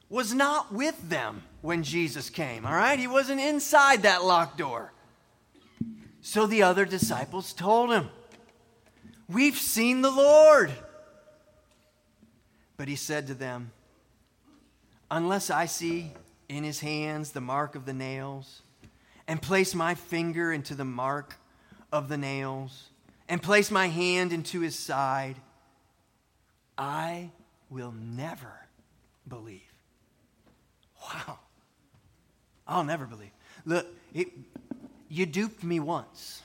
was 0.09 0.33
not 0.33 0.73
with 0.73 1.09
them 1.09 1.43
when 1.61 1.83
Jesus 1.83 2.29
came, 2.29 2.65
all 2.65 2.75
right? 2.75 2.99
He 2.99 3.07
wasn't 3.07 3.39
inside 3.39 4.03
that 4.03 4.25
locked 4.25 4.57
door. 4.57 4.91
So 6.19 6.45
the 6.45 6.63
other 6.63 6.83
disciples 6.83 7.53
told 7.53 7.91
him, 7.91 8.09
We've 9.29 9.57
seen 9.57 10.01
the 10.01 10.11
Lord. 10.11 10.73
But 12.75 12.89
he 12.89 12.97
said 12.97 13.27
to 13.27 13.33
them, 13.33 13.71
unless 15.09 15.49
I 15.49 15.65
see 15.65 16.11
in 16.49 16.63
his 16.63 16.79
hands 16.79 17.31
the 17.31 17.41
mark 17.41 17.75
of 17.75 17.85
the 17.85 17.93
nails, 17.93 18.61
and 19.27 19.41
place 19.41 19.73
my 19.73 19.95
finger 19.95 20.51
into 20.53 20.75
the 20.75 20.85
mark 20.85 21.35
of 21.91 22.09
the 22.09 22.17
nails, 22.17 22.89
and 23.27 23.41
place 23.41 23.71
my 23.71 23.87
hand 23.87 24.31
into 24.31 24.61
his 24.61 24.77
side, 24.77 25.35
I 26.77 27.31
will 27.69 27.91
never 27.91 28.67
believe. 29.27 29.61
Wow. 31.01 31.39
I'll 32.67 32.83
never 32.83 33.05
believe. 33.05 33.31
Look, 33.65 33.87
it, 34.13 34.27
you 35.09 35.25
duped 35.25 35.63
me 35.63 35.79
once. 35.79 36.41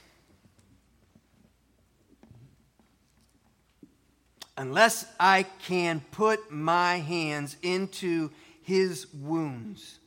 Unless 4.56 5.06
I 5.18 5.44
can 5.64 6.02
put 6.12 6.50
my 6.50 6.98
hands 6.98 7.56
into 7.62 8.30
his 8.70 9.08
wounds. 9.12 9.98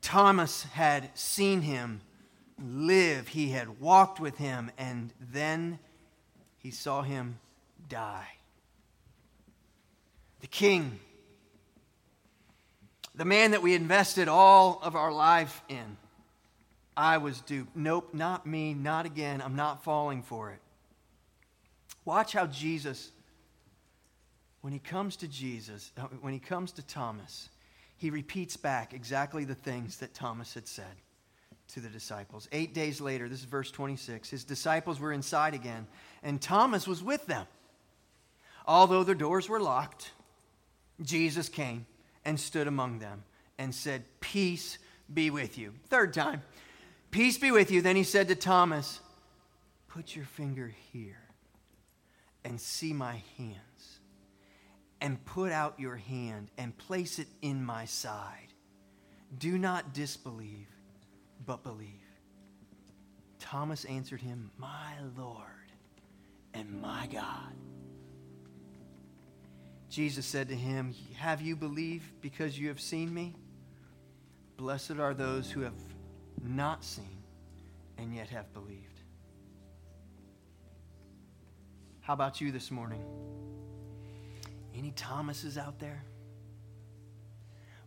Thomas 0.00 0.64
had 0.64 1.16
seen 1.16 1.60
him 1.62 2.00
live, 2.60 3.28
he 3.28 3.50
had 3.50 3.78
walked 3.78 4.18
with 4.18 4.38
him, 4.38 4.72
and 4.76 5.12
then 5.20 5.78
he 6.58 6.72
saw 6.72 7.02
him 7.02 7.38
die. 7.88 8.26
The 10.40 10.48
king, 10.48 10.98
the 13.14 13.24
man 13.24 13.52
that 13.52 13.62
we 13.62 13.76
invested 13.76 14.26
all 14.26 14.80
of 14.82 14.96
our 14.96 15.12
life 15.12 15.62
in, 15.68 15.96
I 16.96 17.18
was 17.18 17.40
duped. 17.40 17.76
Nope, 17.76 18.12
not 18.12 18.48
me, 18.48 18.74
not 18.74 19.06
again. 19.06 19.40
I'm 19.40 19.54
not 19.54 19.84
falling 19.84 20.24
for 20.24 20.50
it. 20.50 20.61
Watch 22.04 22.32
how 22.32 22.46
Jesus, 22.46 23.10
when 24.60 24.72
he 24.72 24.78
comes 24.78 25.16
to 25.16 25.28
Jesus, 25.28 25.92
uh, 25.96 26.02
when 26.20 26.32
he 26.32 26.38
comes 26.38 26.72
to 26.72 26.82
Thomas, 26.82 27.48
he 27.96 28.10
repeats 28.10 28.56
back 28.56 28.92
exactly 28.92 29.44
the 29.44 29.54
things 29.54 29.98
that 29.98 30.14
Thomas 30.14 30.54
had 30.54 30.66
said 30.66 30.96
to 31.68 31.80
the 31.80 31.88
disciples. 31.88 32.48
Eight 32.50 32.74
days 32.74 33.00
later, 33.00 33.28
this 33.28 33.38
is 33.38 33.44
verse 33.44 33.70
26, 33.70 34.28
his 34.30 34.44
disciples 34.44 34.98
were 34.98 35.12
inside 35.12 35.54
again, 35.54 35.86
and 36.22 36.40
Thomas 36.40 36.86
was 36.86 37.02
with 37.02 37.26
them. 37.26 37.46
Although 38.66 39.04
their 39.04 39.14
doors 39.14 39.48
were 39.48 39.60
locked, 39.60 40.10
Jesus 41.00 41.48
came 41.48 41.86
and 42.24 42.38
stood 42.38 42.66
among 42.66 42.98
them 42.98 43.24
and 43.58 43.74
said, 43.74 44.04
Peace 44.20 44.78
be 45.12 45.30
with 45.30 45.58
you. 45.58 45.74
Third 45.88 46.12
time, 46.12 46.42
Peace 47.10 47.38
be 47.38 47.50
with 47.50 47.70
you. 47.70 47.82
Then 47.82 47.96
he 47.96 48.04
said 48.04 48.28
to 48.28 48.34
Thomas, 48.34 49.00
Put 49.88 50.16
your 50.16 50.24
finger 50.24 50.72
here 50.92 51.21
and 52.44 52.60
see 52.60 52.92
my 52.92 53.22
hands, 53.38 54.00
and 55.00 55.24
put 55.24 55.52
out 55.52 55.78
your 55.78 55.96
hand 55.96 56.50
and 56.58 56.76
place 56.76 57.18
it 57.18 57.28
in 57.40 57.64
my 57.64 57.84
side. 57.84 58.52
Do 59.38 59.58
not 59.58 59.94
disbelieve, 59.94 60.68
but 61.46 61.62
believe. 61.62 61.88
Thomas 63.38 63.84
answered 63.86 64.20
him, 64.20 64.50
My 64.58 64.94
Lord 65.16 65.46
and 66.54 66.80
my 66.80 67.08
God. 67.12 67.54
Jesus 69.88 70.24
said 70.24 70.48
to 70.48 70.54
him, 70.54 70.94
Have 71.16 71.42
you 71.42 71.56
believed 71.56 72.20
because 72.20 72.58
you 72.58 72.68
have 72.68 72.80
seen 72.80 73.12
me? 73.12 73.34
Blessed 74.56 74.92
are 74.92 75.12
those 75.12 75.50
who 75.50 75.60
have 75.60 75.74
not 76.42 76.84
seen 76.84 77.22
and 77.98 78.14
yet 78.14 78.28
have 78.28 78.52
believed. 78.54 78.91
How 82.02 82.14
about 82.14 82.40
you 82.40 82.50
this 82.50 82.70
morning? 82.70 83.02
Any 84.76 84.90
Thomases 84.90 85.56
out 85.56 85.78
there? 85.78 86.04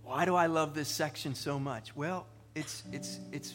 Why 0.03 0.24
do 0.24 0.36
I 0.36 0.45
love 0.45 0.74
this 0.74 0.88
section 0.88 1.36
so 1.36 1.59
much? 1.59 1.93
Well, 1.95 2.26
it's, 2.55 2.84
it's, 2.93 3.20
it's 3.34 3.53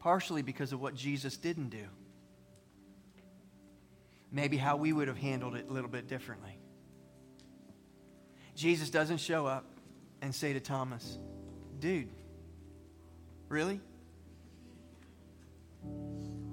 partially 0.00 0.42
because 0.42 0.72
of 0.72 0.80
what 0.80 0.96
Jesus 0.96 1.36
didn't 1.36 1.68
do. 1.68 1.84
Maybe 4.32 4.56
how 4.56 4.76
we 4.76 4.92
would 4.92 5.06
have 5.06 5.18
handled 5.18 5.54
it 5.54 5.66
a 5.70 5.72
little 5.72 5.88
bit 5.88 6.08
differently. 6.08 6.58
Jesus 8.56 8.90
doesn't 8.90 9.18
show 9.18 9.46
up 9.46 9.66
and 10.20 10.34
say 10.34 10.52
to 10.52 10.60
Thomas, 10.60 11.18
Dude, 11.78 12.08
really? 13.48 13.80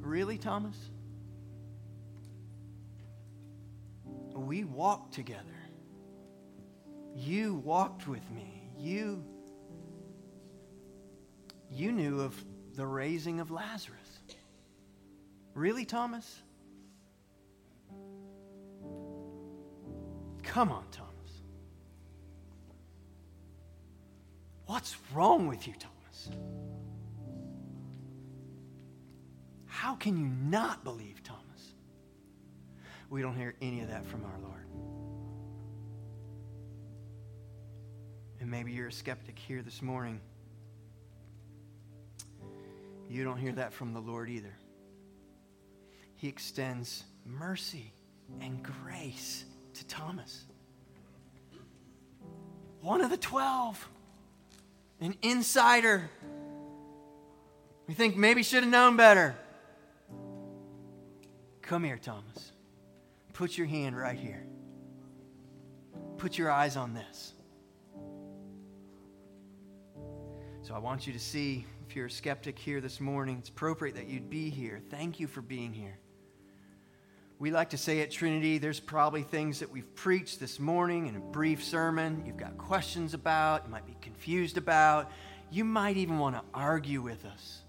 Really, 0.02 0.38
Thomas? 0.38 0.76
We 4.34 4.64
walked 4.64 5.14
together. 5.14 5.44
You 7.16 7.56
walked 7.56 8.08
with 8.08 8.30
me. 8.32 8.70
You 8.78 9.24
you 11.70 11.92
knew 11.92 12.22
of 12.22 12.44
the 12.76 12.86
raising 12.86 13.40
of 13.40 13.50
Lazarus. 13.50 14.20
Really, 15.56 15.86
Thomas? 15.86 16.42
Come 20.44 20.72
on, 20.72 20.86
Thomas. 20.92 21.14
What's 24.66 24.96
wrong 25.14 25.48
with 25.48 25.68
you, 25.68 25.74
Thomas? 25.74 26.30
How 29.66 29.96
can 29.96 30.18
you 30.18 30.28
not 30.28 30.84
believe, 30.84 31.24
Thomas? 31.24 31.43
We 33.14 33.22
don't 33.22 33.36
hear 33.36 33.54
any 33.62 33.82
of 33.82 33.90
that 33.90 34.08
from 34.08 34.26
our 34.26 34.40
Lord. 34.42 34.66
And 38.40 38.50
maybe 38.50 38.72
you're 38.72 38.88
a 38.88 38.92
skeptic 38.92 39.38
here 39.38 39.62
this 39.62 39.84
morning. 39.84 40.20
You 43.08 43.24
don't 43.24 43.38
hear 43.38 43.52
that 43.52 43.72
from 43.72 43.94
the 43.94 44.00
Lord 44.00 44.32
either. 44.32 44.56
He 46.16 46.28
extends 46.28 47.04
mercy 47.24 47.94
and 48.42 48.64
grace 48.64 49.46
to 49.76 49.86
Thomas. 49.86 50.46
One 52.82 53.02
of 53.02 53.12
the 53.12 53.18
twelve 53.18 53.88
an 55.02 55.14
insider. 55.22 56.10
We 57.86 57.94
think 57.94 58.18
maybe 58.18 58.42
should 58.42 58.64
have 58.64 58.72
known 58.72 58.98
better. 58.98 59.36
Come 61.62 61.84
here, 61.84 62.00
Thomas. 62.02 62.53
Put 63.34 63.58
your 63.58 63.68
hand 63.68 63.98
right 63.98 64.18
here. 64.18 64.46
Put 66.18 66.38
your 66.38 66.52
eyes 66.52 66.78
on 66.78 66.94
this. 66.94 67.34
So 70.62 70.74
I 70.74 70.78
want 70.78 71.06
you 71.06 71.14
to 71.14 71.20
see 71.20 71.66
if 71.88 71.96
you're 71.96 72.06
a 72.06 72.12
skeptic 72.12 72.58
here 72.58 72.80
this 72.80 73.02
morning, 73.02 73.38
it's 73.40 73.50
appropriate 73.50 73.96
that 73.96 74.08
you'd 74.08 74.30
be 74.30 74.50
here. 74.50 74.82
Thank 74.90 75.20
you 75.20 75.28
for 75.28 75.42
being 75.42 75.74
here. 75.74 75.98
We 77.40 77.52
like 77.52 77.72
to 77.72 77.78
say 77.78 78.00
at 78.02 78.12
Trinity, 78.12 78.58
there's 78.60 78.80
probably 78.80 79.24
things 79.24 79.60
that 79.60 79.70
we've 79.70 79.94
preached 79.96 80.40
this 80.40 80.60
morning 80.60 81.08
in 81.08 81.16
a 81.18 81.20
brief 81.20 81.62
sermon 81.62 82.24
you've 82.26 82.38
got 82.38 82.58
questions 82.58 83.14
about, 83.14 83.66
you 83.66 83.72
might 83.72 83.86
be 83.86 83.98
confused 84.00 84.58
about, 84.58 85.12
you 85.52 85.66
might 85.66 85.98
even 85.98 86.20
want 86.20 86.36
to 86.36 86.42
argue 86.54 87.02
with 87.02 87.26
us. 87.26 87.64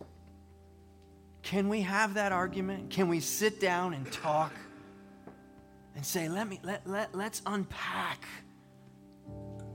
Can 1.43 1.69
we 1.69 1.81
have 1.81 2.15
that 2.15 2.31
argument? 2.31 2.91
Can 2.91 3.09
we 3.09 3.19
sit 3.19 3.59
down 3.59 3.95
and 3.95 4.11
talk 4.13 4.53
and 5.95 6.05
say, 6.05 6.29
let 6.29 6.49
me 6.49 6.61
let, 6.63 6.87
let 6.87 7.15
let's 7.15 7.43
unpack 7.47 8.25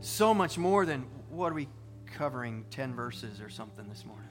so 0.02 0.34
much 0.34 0.58
more 0.58 0.86
than 0.86 1.06
what 1.30 1.52
are 1.52 1.56
we 1.56 1.68
covering 2.06 2.66
10 2.72 2.94
verses 2.94 3.42
or 3.42 3.50
something 3.50 3.88
this 3.90 4.06
morning? 4.06 4.26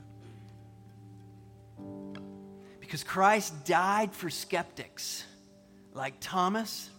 Because 2.81 3.05
Christ 3.05 3.65
died 3.65 4.13
for 4.15 4.31
skeptics 4.31 5.25
like 5.93 6.15
Thomas 6.21 6.91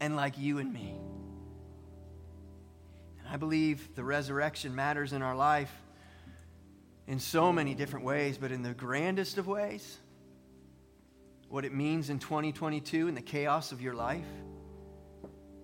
and 0.00 0.16
like 0.16 0.38
you 0.38 0.58
and 0.58 0.72
me. 0.72 0.94
And 3.18 3.28
I 3.28 3.36
believe 3.36 3.94
the 3.94 4.04
resurrection 4.04 4.74
matters 4.74 5.12
in 5.12 5.22
our 5.22 5.34
life 5.34 5.72
in 7.06 7.18
so 7.18 7.52
many 7.52 7.74
different 7.74 8.04
ways, 8.04 8.36
but 8.38 8.52
in 8.52 8.62
the 8.62 8.74
grandest 8.74 9.38
of 9.38 9.46
ways, 9.46 9.98
what 11.52 11.66
it 11.66 11.74
means 11.74 12.08
in 12.08 12.18
2022 12.18 13.08
in 13.08 13.14
the 13.14 13.20
chaos 13.20 13.72
of 13.72 13.82
your 13.82 13.92
life 13.92 14.24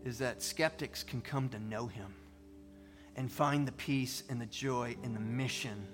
is 0.04 0.18
that 0.18 0.42
skeptics 0.42 1.02
can 1.02 1.22
come 1.22 1.48
to 1.48 1.58
know 1.58 1.86
him 1.86 2.14
and 3.16 3.32
find 3.32 3.66
the 3.66 3.72
peace 3.72 4.22
and 4.28 4.38
the 4.38 4.44
joy 4.44 4.94
and 5.02 5.16
the 5.16 5.20
mission 5.20 5.88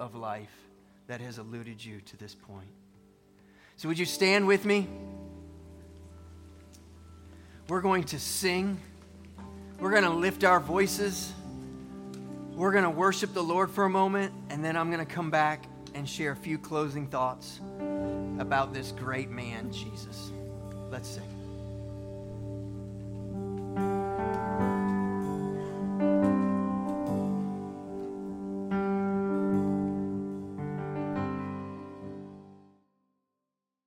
of 0.00 0.14
life 0.14 0.70
that 1.08 1.20
has 1.20 1.36
eluded 1.36 1.84
you 1.84 2.00
to 2.00 2.16
this 2.16 2.34
point. 2.34 2.70
So, 3.76 3.86
would 3.88 3.98
you 3.98 4.06
stand 4.06 4.46
with 4.46 4.64
me? 4.64 4.88
We're 7.68 7.82
going 7.82 8.04
to 8.04 8.18
sing. 8.18 8.80
We're 9.78 9.90
going 9.90 10.04
to 10.04 10.08
lift 10.08 10.42
our 10.42 10.58
voices. 10.58 11.34
We're 12.54 12.72
going 12.72 12.84
to 12.84 12.90
worship 12.90 13.34
the 13.34 13.44
Lord 13.44 13.70
for 13.70 13.84
a 13.84 13.90
moment, 13.90 14.32
and 14.48 14.64
then 14.64 14.74
I'm 14.74 14.90
going 14.90 15.06
to 15.06 15.14
come 15.14 15.30
back 15.30 15.66
and 15.98 16.08
share 16.08 16.30
a 16.30 16.36
few 16.36 16.58
closing 16.58 17.08
thoughts 17.08 17.60
about 18.38 18.72
this 18.72 18.92
great 18.92 19.30
man, 19.30 19.72
Jesus. 19.72 20.30
Let's 20.90 21.08
sing. 21.08 21.37